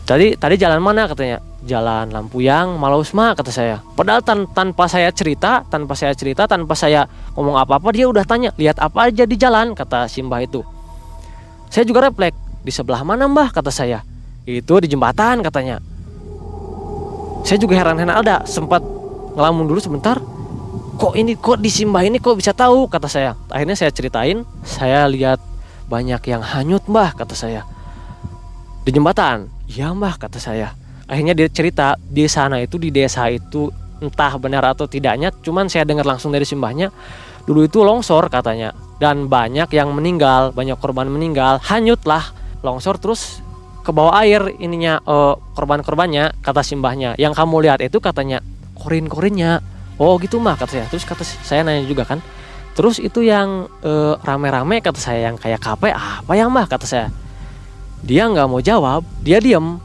[0.10, 1.06] Tadi tadi jalan mana?
[1.06, 1.38] katanya.
[1.66, 3.82] Jalan Lampuyang Malausma kata saya.
[3.94, 7.06] Padahal tan tanpa saya cerita tanpa saya cerita tanpa saya
[7.38, 9.78] ngomong apa-apa dia udah tanya lihat apa aja di jalan?
[9.78, 10.66] kata Simbah itu.
[11.70, 13.54] Saya juga refleks di sebelah mana mbah?
[13.54, 14.02] kata saya.
[14.50, 15.78] Itu di jembatan katanya.
[17.46, 18.82] Saya juga heran-heran ada sempat
[19.38, 20.18] ngelamun dulu sebentar
[20.96, 22.88] kok ini kok di Simbah ini kok bisa tahu?
[22.88, 23.36] Kata saya.
[23.52, 25.38] Akhirnya saya ceritain saya lihat
[25.92, 27.68] banyak yang hanyut mbah kata saya.
[28.88, 29.52] Di jembatan.
[29.68, 30.74] Iya mbah kata saya.
[31.06, 33.70] Akhirnya dia cerita di sana itu di desa itu
[34.02, 36.92] entah benar atau tidaknya cuman saya dengar langsung dari simbahnya
[37.46, 38.74] dulu itu longsor katanya.
[38.96, 42.32] Dan banyak yang meninggal banyak korban meninggal hanyutlah
[42.64, 43.44] longsor terus
[43.86, 47.14] ke bawah air ininya uh, korban-korbannya kata simbahnya.
[47.22, 48.42] Yang kamu lihat itu katanya
[48.74, 49.62] korin-korinnya
[50.02, 52.20] oh gitu mah kata saya terus kata saya nanya juga kan
[52.76, 57.08] terus itu yang uh, rame-rame kata saya yang kayak kape apa yang mah kata saya
[58.04, 59.80] dia nggak mau jawab dia diem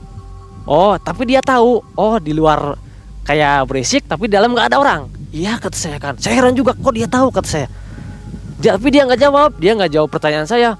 [0.69, 1.81] Oh, tapi dia tahu.
[1.97, 2.77] Oh, di luar
[3.25, 5.03] kayak berisik, tapi di dalam nggak ada orang.
[5.31, 6.15] Iya kata saya kan.
[6.19, 7.69] Saya heran juga kok dia tahu kata saya.
[8.61, 9.51] Tapi dia nggak jawab.
[9.57, 10.77] Dia nggak jawab pertanyaan saya.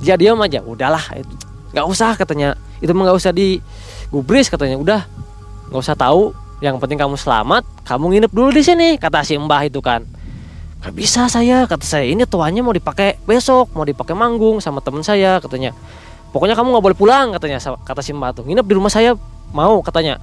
[0.00, 0.62] Dia diam aja.
[0.62, 1.02] Udahlah,
[1.76, 2.54] nggak usah katanya.
[2.80, 4.80] Itu mah nggak usah digubris katanya.
[4.80, 5.00] Udah,
[5.68, 6.32] nggak usah tahu.
[6.60, 7.64] Yang penting kamu selamat.
[7.88, 9.00] Kamu nginep dulu di sini.
[9.00, 10.04] Kata si Mbah itu kan.
[10.80, 12.08] Gak bisa saya, kata saya.
[12.08, 15.76] Ini tuanya mau dipakai besok, mau dipakai manggung sama temen saya, katanya
[16.30, 19.18] pokoknya kamu nggak boleh pulang katanya kata si mbak tuh nginep di rumah saya
[19.50, 20.22] mau katanya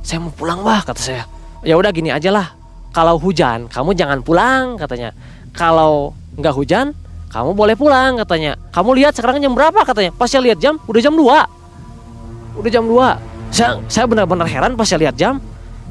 [0.00, 1.22] saya mau pulang bah kata saya
[1.60, 2.56] ya udah gini aja lah
[2.92, 5.12] kalau hujan kamu jangan pulang katanya
[5.52, 6.96] kalau nggak hujan
[7.28, 11.02] kamu boleh pulang katanya kamu lihat sekarang jam berapa katanya pas saya lihat jam udah
[11.04, 15.36] jam 2 udah jam 2 saya saya benar-benar heran pas saya lihat jam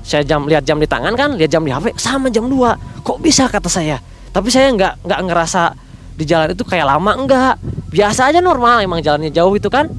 [0.05, 3.17] saya jam lihat jam di tangan kan lihat jam di HP sama jam 2 kok
[3.25, 3.97] bisa kata saya?
[4.29, 5.73] Tapi saya nggak nggak ngerasa
[6.13, 7.57] di jalan itu kayak lama enggak
[7.89, 9.89] biasa aja normal emang jalannya jauh itu kan.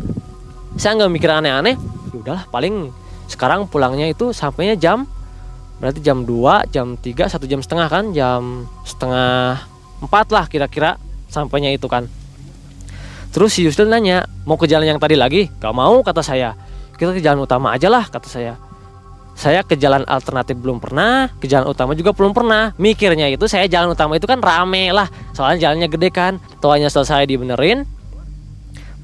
[0.78, 1.74] Saya nggak mikir aneh-aneh.
[2.14, 2.94] Ya udahlah paling
[3.26, 5.10] sekarang pulangnya itu sampainya jam
[5.82, 9.58] berarti jam 2 jam 3 satu jam setengah kan jam setengah
[9.98, 12.06] empat lah kira-kira sampainya itu kan.
[13.34, 15.50] Terus si Yusril nanya mau ke jalan yang tadi lagi?
[15.58, 16.54] Gak mau kata saya.
[16.94, 18.65] Kita ke jalan utama aja lah kata saya
[19.36, 22.72] saya ke jalan alternatif belum pernah, ke jalan utama juga belum pernah.
[22.80, 26.40] Mikirnya itu saya jalan utama itu kan rame lah, soalnya jalannya gede kan.
[26.64, 27.84] Toanya selesai dibenerin.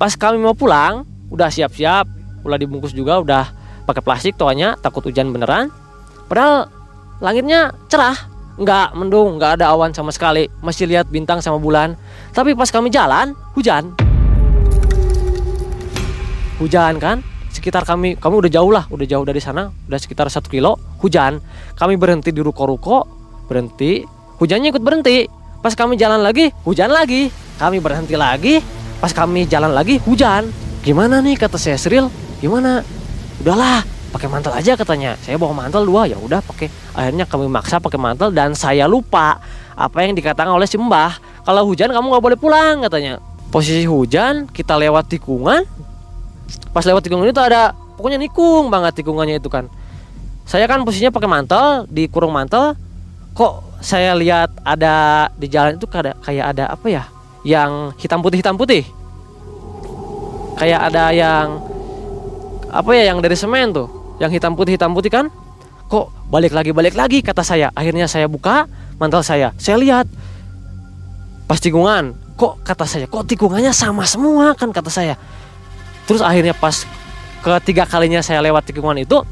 [0.00, 2.08] Pas kami mau pulang, udah siap-siap,
[2.48, 3.44] udah dibungkus juga, udah
[3.84, 5.68] pakai plastik toanya, takut hujan beneran.
[6.32, 6.72] Padahal
[7.20, 8.16] langitnya cerah,
[8.56, 11.92] nggak mendung, nggak ada awan sama sekali, masih lihat bintang sama bulan.
[12.32, 13.92] Tapi pas kami jalan, hujan.
[16.56, 17.20] Hujan kan?
[17.52, 21.38] Sekitar kami kami udah jauh lah udah jauh dari sana udah sekitar satu kilo hujan.
[21.76, 23.04] Kami berhenti di ruko-ruko
[23.46, 24.02] berhenti
[24.40, 25.28] hujannya ikut berhenti.
[25.62, 27.28] Pas kami jalan lagi hujan lagi.
[27.60, 28.58] Kami berhenti lagi
[28.98, 30.48] pas kami jalan lagi hujan.
[30.82, 32.10] Gimana nih kata saya Sril?
[32.42, 32.82] Gimana?
[33.42, 35.14] Udahlah pakai mantel aja katanya.
[35.22, 36.70] Saya bawa mantel dua ya udah pakai.
[36.96, 39.38] Akhirnya kami maksa pakai mantel dan saya lupa
[39.72, 43.18] apa yang dikatakan oleh si mbah kalau hujan kamu nggak boleh pulang katanya.
[43.52, 45.66] Posisi hujan kita lewat tikungan
[46.72, 49.68] pas lewat tikungan itu ada pokoknya nikung banget tikungannya itu kan.
[50.42, 52.74] Saya kan posisinya pakai mantel di kurung mantel
[53.32, 57.04] kok saya lihat ada di jalan itu kayak kayak ada apa ya
[57.42, 58.82] yang hitam putih hitam putih.
[60.58, 61.58] Kayak ada yang
[62.72, 63.88] apa ya yang dari semen tuh
[64.20, 65.26] yang hitam putih hitam putih kan.
[65.88, 67.68] Kok balik lagi balik lagi kata saya.
[67.76, 69.52] Akhirnya saya buka mantel saya.
[69.60, 70.06] Saya lihat
[71.52, 75.14] pas tikungan kok kata saya kok tikungannya sama semua kan kata saya
[76.08, 76.86] terus akhirnya pas
[77.42, 79.22] ketiga kalinya saya lewat tikungan itu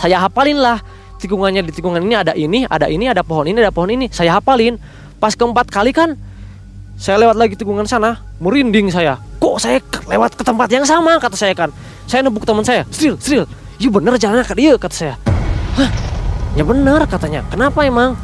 [0.00, 0.80] saya hafalin lah
[1.20, 1.60] tikungannya.
[1.68, 4.08] Di tikungan ini ada ini ada ini ada pohon ini ada pohon ini.
[4.08, 4.80] Saya hafalin
[5.20, 6.16] pas keempat kali kan
[6.96, 9.20] saya lewat lagi tikungan sana merinding saya.
[9.40, 11.20] Kok saya lewat ke tempat yang sama?
[11.20, 11.68] Kata saya kan.
[12.08, 13.46] Saya nebuk teman saya Sril Sril
[13.78, 15.14] iya bener jalannya ke dia kata saya.
[15.78, 15.90] Hah?
[16.58, 17.46] Ya bener katanya.
[17.52, 18.18] Kenapa emang?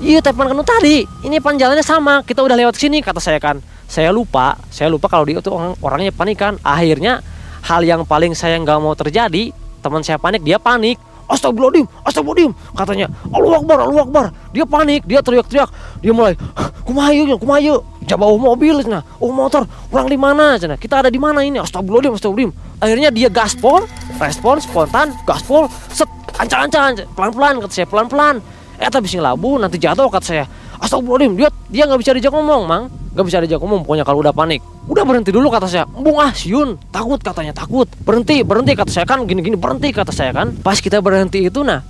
[0.00, 1.04] Iya telepon kanu tadi.
[1.26, 2.24] Ini pan jalannya sama.
[2.24, 5.74] Kita udah lewat sini kata saya kan saya lupa saya lupa kalau dia itu orang,
[5.80, 6.54] orangnya panik kan.
[6.62, 7.22] Akhirnya
[7.66, 9.50] hal yang paling saya nggak mau terjadi
[9.82, 10.98] teman saya panik dia panik.
[11.26, 12.52] Astagfirullahaladzim, astagfirullahaladzim.
[12.78, 14.24] Katanya, Allah Akbar, Allah Akbar.
[14.54, 15.74] Dia panik, dia teriak-teriak.
[15.98, 16.38] Dia mulai,
[16.86, 17.82] kumayu, kumayu.
[18.06, 20.54] Jabau mobil, nah, oh motor, orang di mana?
[20.54, 20.78] Cina.
[20.78, 21.58] Kita ada di mana ini?
[21.58, 22.78] Astagfirullahaladzim, astagfirullahaladzim.
[22.78, 23.90] Akhirnya dia gaspol,
[24.22, 26.06] respon spontan, gaspol, set,
[26.38, 28.38] ancang-ancang, pelan-pelan, kata saya, pelan-pelan.
[28.78, 30.44] Eh, tapi sing labu, nanti jatuh, kata saya
[30.80, 32.84] Astagfirullahaladzim, dia dia nggak bisa diajak ngomong, mang
[33.16, 35.84] nggak bisa diajak ngomong, pokoknya kalau udah panik Udah berhenti dulu kata saya.
[35.90, 37.90] Embung ah siun, takut katanya, takut.
[38.06, 40.54] Berhenti, berhenti kata saya kan gini-gini berhenti kata saya kan.
[40.62, 41.82] Pas kita berhenti itu nah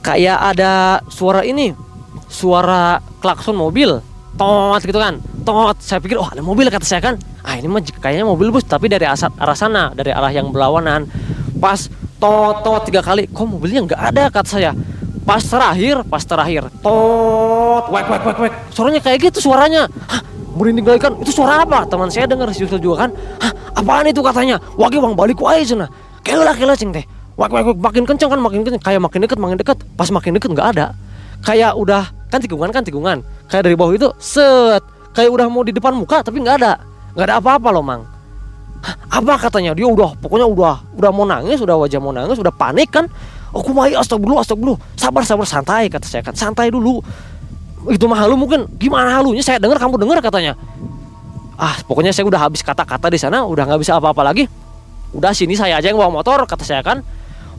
[0.00, 1.76] kayak ada suara ini.
[2.32, 4.00] Suara klakson mobil.
[4.40, 5.20] Tot gitu kan.
[5.44, 5.76] Tot.
[5.84, 7.20] Saya pikir oh ada mobil kata saya kan.
[7.44, 11.04] Ah ini mah kayaknya mobil bus tapi dari asat arah sana, dari arah yang berlawanan.
[11.60, 14.72] Pas tot tot tiga kali, kok mobilnya nggak ada kata saya.
[15.22, 18.52] Pas terakhir, pas terakhir, tot, wek wek wek wek.
[18.74, 19.86] Suaranya kayak gitu suaranya.
[20.10, 20.18] Hah,
[20.58, 21.86] merinding lagi kan itu suara apa?
[21.86, 23.10] Teman saya dengar si juga kan.
[23.38, 24.58] Hah, apaan itu katanya?
[24.74, 25.86] Wagi bang balik wae cenah
[26.22, 27.04] kela kela cing teh.
[27.38, 28.82] Wak wak makin kenceng kan makin kenceng.
[28.82, 29.78] Kayak makin deket makin deket.
[29.98, 30.86] Pas makin deket nggak ada.
[31.42, 33.22] Kayak udah kan tikungan kan tikungan.
[33.50, 34.82] Kayak dari bawah itu set.
[35.12, 36.72] Kayak udah mau di depan muka tapi nggak ada.
[37.14, 38.02] Nggak ada apa-apa loh mang.
[39.12, 39.74] Apa katanya?
[39.74, 43.06] Dia udah pokoknya udah udah mau nangis udah wajah mau nangis udah panik kan
[43.52, 44.80] oh kumai astagfirullah astagfirullah.
[44.96, 47.00] Sabar sabar santai kata saya kan santai dulu.
[47.90, 48.66] Itu mah halu mungkin.
[48.78, 49.42] Gimana halunya?
[49.44, 50.56] Saya dengar kamu dengar katanya.
[51.60, 54.48] Ah pokoknya saya udah habis kata-kata di sana udah nggak bisa apa-apa lagi.
[55.12, 57.04] Udah sini saya aja yang bawa motor kata saya kan.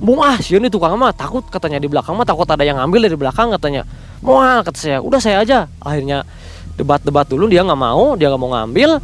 [0.01, 3.17] Bung ah sini tukang mah takut katanya di belakang mah takut ada yang ngambil dari
[3.19, 3.85] belakang katanya.
[4.25, 5.69] Mual kata saya udah saya aja.
[5.79, 6.25] Akhirnya
[6.73, 8.97] debat-debat dulu dia nggak mau dia nggak mau ngambil.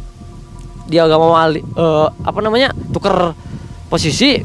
[0.90, 3.36] Dia nggak mau uh, apa namanya tuker
[3.86, 4.42] posisi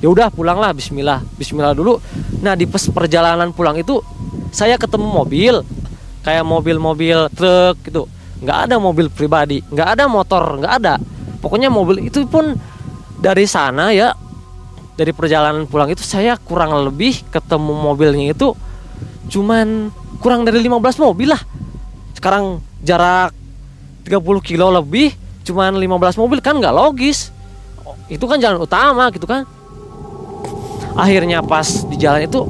[0.00, 1.24] ya udah pulanglah Bismillah.
[1.36, 2.00] Bismillah dulu.
[2.44, 4.00] Nah di perjalanan pulang itu
[4.52, 5.54] saya ketemu mobil.
[6.26, 8.10] Kayak mobil-mobil truk gitu.
[8.42, 10.94] Nggak ada mobil pribadi nggak ada motor nggak ada.
[11.40, 12.52] Pokoknya mobil itu pun
[13.16, 14.12] dari sana ya
[14.96, 18.56] dari perjalanan pulang itu saya kurang lebih ketemu mobilnya itu
[19.28, 21.40] cuman kurang dari 15 mobil lah.
[22.16, 23.32] Sekarang jarak
[24.04, 25.14] 30 kilo lebih
[25.46, 27.30] cuman 15 mobil kan nggak logis.
[28.10, 29.46] Itu kan jalan utama gitu kan
[30.96, 32.40] akhirnya pas di jalan itu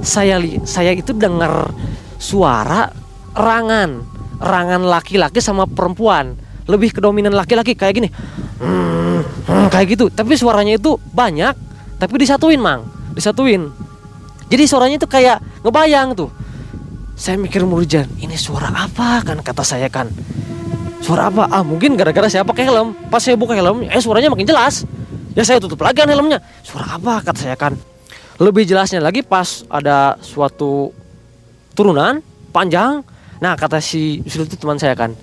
[0.00, 1.74] saya saya itu dengar
[2.16, 2.88] suara
[3.34, 4.06] rangan
[4.38, 6.38] rangan laki-laki sama perempuan.
[6.68, 8.08] Lebih ke dominan laki-laki kayak gini.
[8.60, 9.24] Hmm,
[9.72, 10.06] kayak gitu.
[10.12, 11.54] Tapi suaranya itu banyak
[11.98, 12.86] tapi disatuin mang.
[13.16, 13.72] Disatuin.
[14.48, 16.30] Jadi suaranya itu kayak ngebayang tuh.
[17.18, 19.26] Saya mikir Murjan ini suara apa?
[19.26, 20.06] kan kata saya kan.
[21.02, 21.50] Suara apa?
[21.50, 22.94] Ah mungkin gara-gara saya pakai helm.
[23.10, 24.86] Pas saya buka helm eh suaranya makin jelas
[25.38, 27.78] ya saya tutup lagi kan helmnya suara apa kata saya kan
[28.42, 30.90] lebih jelasnya lagi pas ada suatu
[31.78, 32.18] turunan
[32.50, 33.06] panjang
[33.38, 35.14] Nah kata si Yusril itu teman saya kan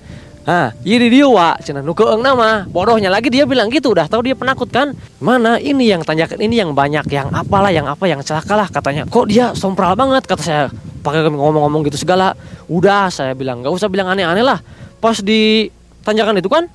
[0.46, 2.70] Ah, iya dia wa, cina nu keeng nama.
[2.70, 4.94] Bodohnya lagi dia bilang gitu, udah tahu dia penakut kan?
[5.18, 9.10] Mana ini yang tanjakan ini yang banyak, yang apalah, yang apa, yang celakalah katanya.
[9.10, 10.64] Kok dia sompral banget kata saya.
[11.02, 12.38] Pakai ngomong-ngomong gitu segala.
[12.70, 14.62] Udah saya bilang nggak usah bilang aneh-aneh lah.
[15.02, 15.66] Pas di
[16.06, 16.70] tanjakan itu kan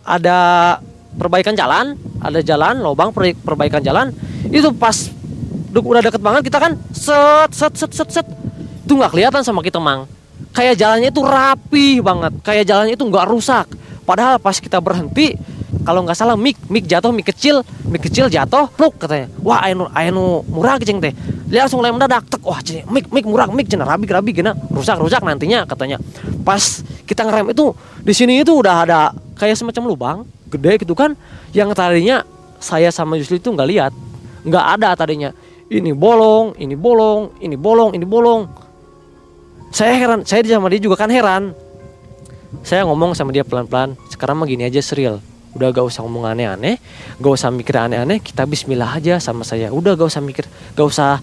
[0.00, 0.80] ada
[1.16, 4.12] perbaikan jalan, ada jalan, lobang perbaikan jalan.
[4.50, 5.10] Itu pas
[5.70, 8.26] udah deket banget kita kan set set set set set.
[8.84, 10.06] Itu nggak kelihatan sama kita mang.
[10.50, 13.66] Kayak jalannya itu rapi banget kayak jalannya itu nggak rusak.
[14.02, 15.38] Padahal pas kita berhenti
[15.86, 19.30] kalau nggak salah mik mik jatuh mik kecil mik kecil jatuh pluk katanya.
[19.40, 21.14] Wah ayo ayo murah kecing teh.
[21.50, 24.54] Dia langsung lem mendadak tek wah cing mik mik murah mik cina rabi rabi gina
[24.70, 26.02] rusak rusak nantinya katanya.
[26.42, 29.00] Pas kita ngerem itu di sini itu udah ada
[29.38, 30.18] kayak semacam lubang
[30.50, 31.14] gede gitu kan
[31.54, 32.26] yang tadinya
[32.60, 33.92] saya sama Yusli itu nggak lihat.
[34.44, 35.30] Nggak ada tadinya.
[35.70, 38.42] Ini bolong ini bolong ini bolong ini bolong.
[39.70, 41.54] Saya heran saya sama dia juga kan heran.
[42.66, 46.78] Saya ngomong sama dia pelan-pelan sekarang mah gini aja serial udah gak usah ngomong aneh-aneh
[47.18, 48.22] gak usah mikir aneh-aneh.
[48.22, 49.70] Kita bismillah aja sama saya.
[49.70, 51.18] Udah gak usah mikir gak usah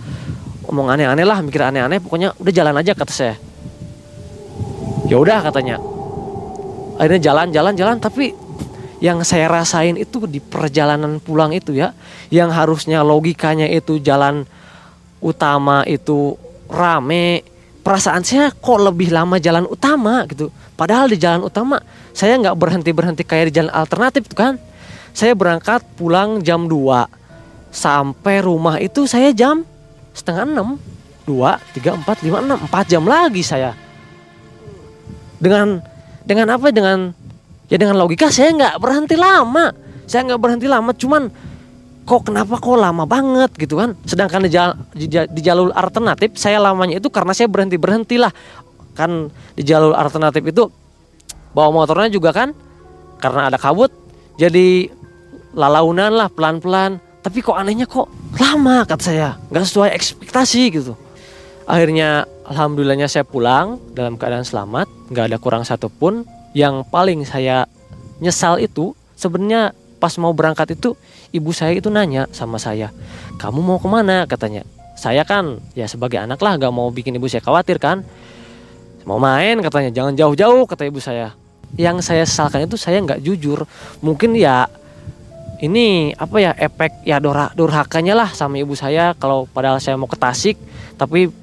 [0.67, 1.99] ngomong aneh-aneh lah mikir aneh-aneh.
[2.03, 3.35] Pokoknya udah jalan aja kata saya.
[5.07, 5.79] Ya udah katanya.
[6.99, 7.95] Akhirnya jalan jalan jalan.
[7.99, 8.46] Tapi
[8.97, 11.93] yang saya rasain itu di perjalanan pulang itu ya,
[12.33, 14.45] yang harusnya logikanya itu jalan
[15.21, 16.37] utama itu
[16.69, 17.45] rame,
[17.85, 20.49] perasaan saya kok lebih lama jalan utama gitu.
[20.77, 21.81] Padahal di jalan utama
[22.13, 24.55] saya nggak berhenti berhenti kayak di jalan alternatif tuh kan.
[25.17, 27.17] Saya berangkat pulang jam 2
[27.73, 29.65] sampai rumah itu saya jam
[30.17, 30.69] setengah enam
[31.27, 33.75] dua tiga empat lima enam empat jam lagi saya
[35.37, 35.83] dengan
[36.23, 37.11] dengan apa dengan
[37.67, 39.71] ya dengan logika saya nggak berhenti lama.
[40.07, 41.27] Saya nggak berhenti lama cuman
[42.07, 43.99] kok kenapa kok lama banget gitu kan?
[44.07, 48.31] Sedangkan di, jal, di, di jalur alternatif saya lamanya itu karena saya berhenti berhentilah
[48.95, 50.71] kan di jalur alternatif itu
[51.51, 52.55] bawa motornya juga kan?
[53.19, 53.91] Karena ada kabut
[54.39, 54.87] jadi
[55.51, 58.07] lalaunan lah pelan pelan tapi kok anehnya kok
[58.39, 59.29] lama kata saya.
[59.51, 60.95] Nggak sesuai ekspektasi gitu.
[61.67, 64.87] Akhirnya alhamdulillahnya saya pulang dalam keadaan selamat.
[65.11, 66.23] Nggak ada kurang satupun
[66.57, 67.69] yang paling saya
[68.17, 70.97] nyesal itu sebenarnya pas mau berangkat itu
[71.29, 72.89] ibu saya itu nanya sama saya
[73.37, 74.25] kamu mau ke mana?
[74.25, 74.65] katanya.
[74.97, 78.01] Saya kan ya sebagai anak lah nggak mau bikin ibu saya khawatir kan.
[79.05, 79.61] Mau main?
[79.61, 79.93] katanya.
[79.93, 81.37] Jangan jauh-jauh kata ibu saya.
[81.77, 83.69] Yang saya sesalkan itu saya nggak jujur.
[84.01, 84.65] Mungkin ya
[85.61, 90.05] ini apa ya efek ya dora durhakanya lah sama ibu saya kalau padahal saya mau
[90.05, 90.53] ke Tasik
[91.01, 91.33] tapi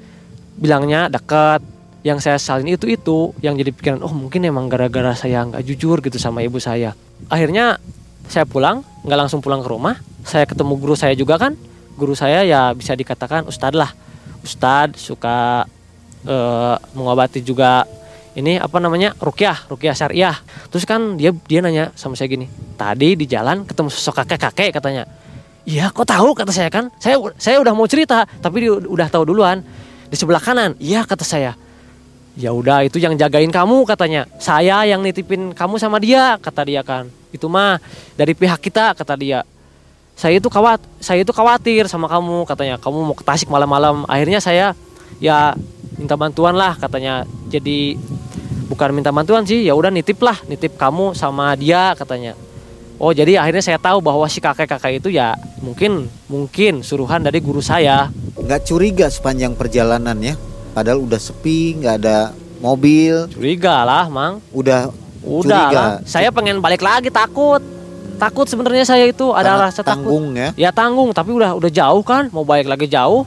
[0.55, 1.63] bilangnya dekat
[2.05, 6.05] yang saya salin itu itu yang jadi pikiran oh mungkin emang gara-gara saya nggak jujur
[6.05, 6.93] gitu sama ibu saya.
[7.33, 7.81] Akhirnya
[8.29, 9.97] saya pulang nggak langsung pulang ke rumah.
[10.21, 11.57] Saya ketemu guru saya juga kan.
[11.97, 13.97] Guru saya ya bisa dikatakan ustad lah.
[14.45, 15.65] Ustad suka
[16.29, 17.89] uh, mengobati juga
[18.37, 20.37] ini apa namanya rukyah rukyah syariah.
[20.69, 24.71] Terus kan dia dia nanya sama saya gini tadi di jalan ketemu sosok kakek kakek
[24.77, 25.09] katanya.
[25.65, 26.37] Iya kok tahu?
[26.37, 26.93] kata saya kan.
[27.01, 29.65] Saya saya udah mau cerita tapi dia udah tahu duluan.
[30.13, 30.77] Di sebelah kanan.
[30.77, 31.64] Iya kata saya
[32.35, 34.27] ya udah itu yang jagain kamu katanya.
[34.43, 37.07] Saya yang nitipin kamu sama dia kata dia kan.
[37.31, 37.79] Itu mah
[38.19, 39.43] dari pihak kita kata dia.
[40.15, 42.77] Saya itu kawat saya itu khawatir sama kamu katanya.
[42.79, 44.07] Kamu mau ke Tasik malam-malam.
[44.07, 44.75] Akhirnya saya
[45.19, 45.55] ya
[45.99, 47.27] minta bantuan lah katanya.
[47.51, 47.99] Jadi
[48.71, 49.67] bukan minta bantuan sih.
[49.67, 50.39] Ya udah nitip lah.
[50.47, 52.35] Nitip kamu sama dia katanya.
[52.95, 57.43] Oh jadi akhirnya saya tahu bahwa si kakek kakek itu ya mungkin mungkin suruhan dari
[57.43, 58.07] guru saya.
[58.39, 60.39] Nggak curiga sepanjang perjalanan ya
[60.75, 63.31] padahal udah sepi nggak ada mobil.
[63.31, 64.43] Curiga lah mang.
[64.51, 64.91] Udah
[65.23, 65.79] udah curiga.
[65.79, 65.91] lah.
[66.05, 67.63] Saya pengen balik lagi takut.
[68.19, 70.69] Takut sebenarnya saya itu ada Karena rasa tanggung takut ya.
[70.69, 72.29] Ya tanggung tapi udah udah jauh kan.
[72.35, 73.23] Mau balik lagi jauh.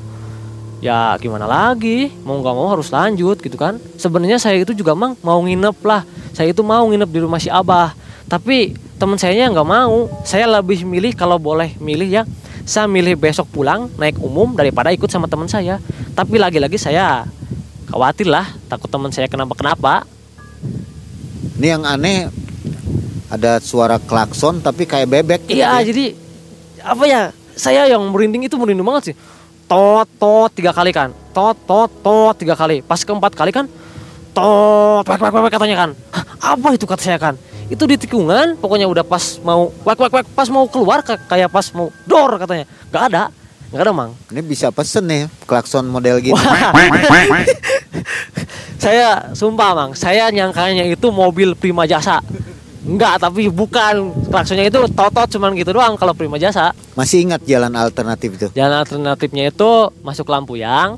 [0.84, 2.12] Ya gimana lagi?
[2.22, 3.80] Mau nggak mau harus lanjut gitu kan.
[3.95, 6.04] Sebenarnya saya itu juga mang mau nginep lah.
[6.36, 7.95] Saya itu mau nginep di rumah si abah.
[8.28, 10.12] Tapi teman saya nggak mau.
[10.28, 12.24] Saya lebih milih kalau boleh milih ya
[12.68, 15.80] saya milih besok pulang naik umum daripada ikut sama teman saya.
[16.12, 17.24] Tapi lagi-lagi saya
[17.88, 20.04] khawatir lah takut teman saya kenapa kenapa.
[21.58, 22.30] Ini yang aneh
[23.28, 25.42] ada suara klakson tapi kayak bebek.
[25.48, 25.80] Gitu iya.
[25.80, 25.88] ya.
[25.88, 26.06] jadi
[26.84, 27.22] apa ya
[27.58, 29.16] saya yang merinding itu merinding banget sih.
[29.68, 31.12] Tot tot tiga kali kan.
[31.34, 32.84] Tot tot tot tiga kali.
[32.84, 33.66] Pas keempat kali kan
[34.32, 35.90] tot wek wek wek katanya kan.
[36.14, 37.36] "Hah, apa itu kata saya kan?
[37.68, 41.52] Itu di tikungan pokoknya udah pas mau wek wek wek pas mau keluar ka- kayak
[41.52, 42.64] pas mau dor katanya.
[42.94, 43.22] Nggak ada
[43.68, 46.72] nggak ada mang ini bisa pesen nih klakson model Wah.
[48.84, 52.24] saya sumpah mang saya nyangkanya itu mobil prima jasa
[52.88, 54.15] Enggak, tapi bukan.
[54.32, 56.72] Klaksonnya itu totot cuman gitu doang kalau prima jasa.
[56.95, 60.95] masih ingat jalan alternatif itu Jalan alternatifnya itu masuk Lampuyang.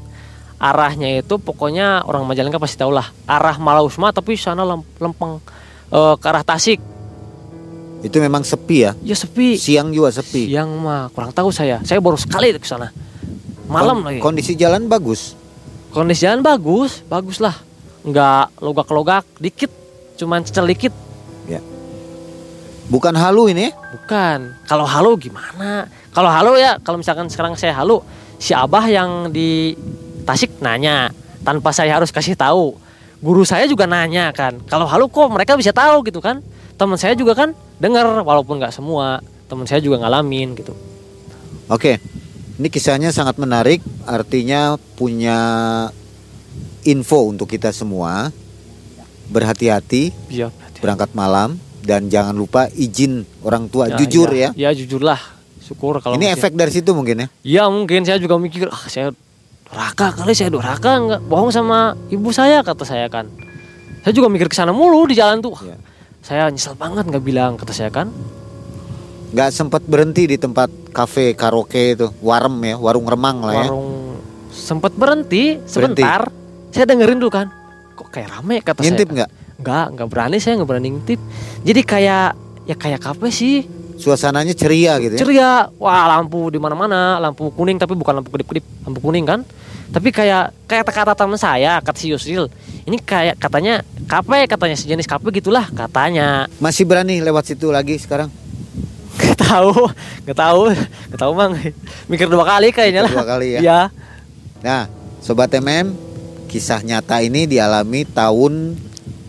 [0.61, 3.09] Arahnya itu pokoknya orang Majalengka pasti tahu lah.
[3.25, 5.41] Arah Malausma tapi sana lem- lempeng
[5.89, 6.77] eh, ke arah Tasik.
[7.99, 9.55] Itu memang sepi ya Ya sepi.
[9.55, 11.83] siang juga sepi Yang mah kurang tahu saya.
[11.83, 12.89] Saya baru sekali ke sana.
[13.65, 14.19] Malam Kon- lagi.
[14.19, 15.35] kondisi jalan bagus
[15.89, 17.57] Kondisi jalan bagus, bagus lah.
[18.05, 19.73] Enggak logak-logak dikit,
[20.15, 20.93] cuman cecel dikit.
[22.89, 23.71] bukan halu ini ya?
[23.93, 24.39] Bukan.
[24.65, 25.85] Kalau halo gimana?
[26.09, 28.01] Kalau halo ya, kalau misalkan sekarang saya halo,
[28.37, 29.77] si Abah yang di
[30.25, 31.09] Tasik nanya
[31.41, 32.77] tanpa saya harus kasih tahu.
[33.19, 34.57] Guru saya juga nanya kan.
[34.65, 36.41] Kalau halo kok mereka bisa tahu gitu kan?
[36.79, 39.19] Teman saya juga kan dengar walaupun nggak semua.
[39.51, 40.71] Teman saya juga ngalamin gitu.
[41.67, 41.99] Oke,
[42.55, 45.37] ini kisahnya sangat menarik, artinya punya
[46.81, 48.31] info untuk kita semua.
[49.27, 50.49] Berhati-hati Iya.
[50.79, 54.49] berangkat malam dan jangan lupa izin orang tua Ya, jujur iya.
[54.55, 54.71] ya.
[54.71, 55.19] Ya jujurlah.
[55.61, 57.27] Syukur kalau Ini masih- efek dari situ mungkin ya.
[57.43, 59.13] Ya mungkin saya juga mikir, ah saya
[59.69, 63.29] durhaka kali saya durhaka nggak bohong sama ibu saya kata saya kan.
[64.01, 65.53] Saya juga mikir ke sana mulu di jalan tuh.
[65.61, 65.77] Iya.
[66.19, 68.11] Saya nyesel banget nggak bilang kata saya kan.
[69.29, 73.69] Nggak sempat berhenti di tempat kafe karaoke itu, warem ya, warung remang lah ya.
[73.69, 74.17] Warung
[74.49, 76.27] sempet berhenti sebentar.
[76.69, 77.47] Saya dengerin dulu kan.
[77.93, 79.15] Kok kayak rame kata Ngintip saya.
[79.15, 79.29] nggak?
[79.59, 81.19] Nggak, nggak berani saya nggak berani ngintip.
[81.61, 82.27] Jadi kayak
[82.69, 83.55] ya kayak kafe sih
[83.99, 85.19] Suasananya ceria gitu ya.
[85.19, 89.43] ceria wah lampu di mana-mana lampu kuning tapi bukan lampu kedip-kedip lampu kuning kan
[89.89, 92.45] tapi kayak kayak kata teman saya kata si Yusil
[92.85, 98.29] ini kayak katanya kafe katanya sejenis kafe gitulah katanya Masih berani lewat situ lagi sekarang?
[99.19, 99.91] Gak tahu,
[100.25, 100.61] gak tahu,
[101.11, 101.53] gak tahu mang.
[102.09, 103.13] Mikir dua kali kayaknya lah.
[103.13, 103.59] Dua kali ya.
[103.61, 103.81] Iya.
[104.63, 104.81] Nah,
[105.19, 105.91] sobat MM,
[106.47, 108.79] kisah nyata ini dialami tahun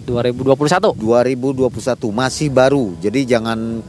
[0.08, 0.96] 2021.
[0.96, 1.68] 2021
[2.10, 2.94] masih baru.
[3.02, 3.84] Jadi jangan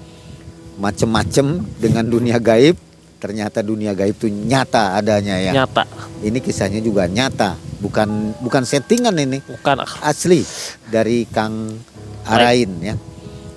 [0.82, 2.76] macem-macem dengan dunia gaib.
[3.22, 5.54] Ternyata dunia gaib itu nyata adanya ya.
[5.54, 5.86] Nyata,
[6.26, 10.42] Ini kisahnya juga nyata, bukan bukan settingan ini, bukan asli
[10.90, 11.70] dari Kang
[12.26, 12.98] Arain ya.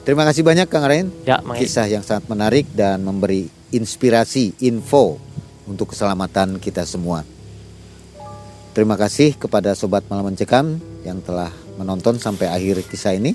[0.05, 1.09] Terima kasih banyak Kang Arain.
[1.25, 1.57] ya mang.
[1.57, 5.17] Kisah yang sangat menarik dan memberi inspirasi, info
[5.65, 7.25] untuk keselamatan kita semua.
[8.77, 10.77] Terima kasih kepada sobat malam mencekam
[11.09, 11.49] yang telah
[11.81, 13.33] menonton sampai akhir kisah ini.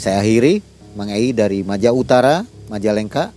[0.00, 0.64] Saya akhiri
[0.96, 3.36] Mang Ei dari Maja Utara, Majalengka.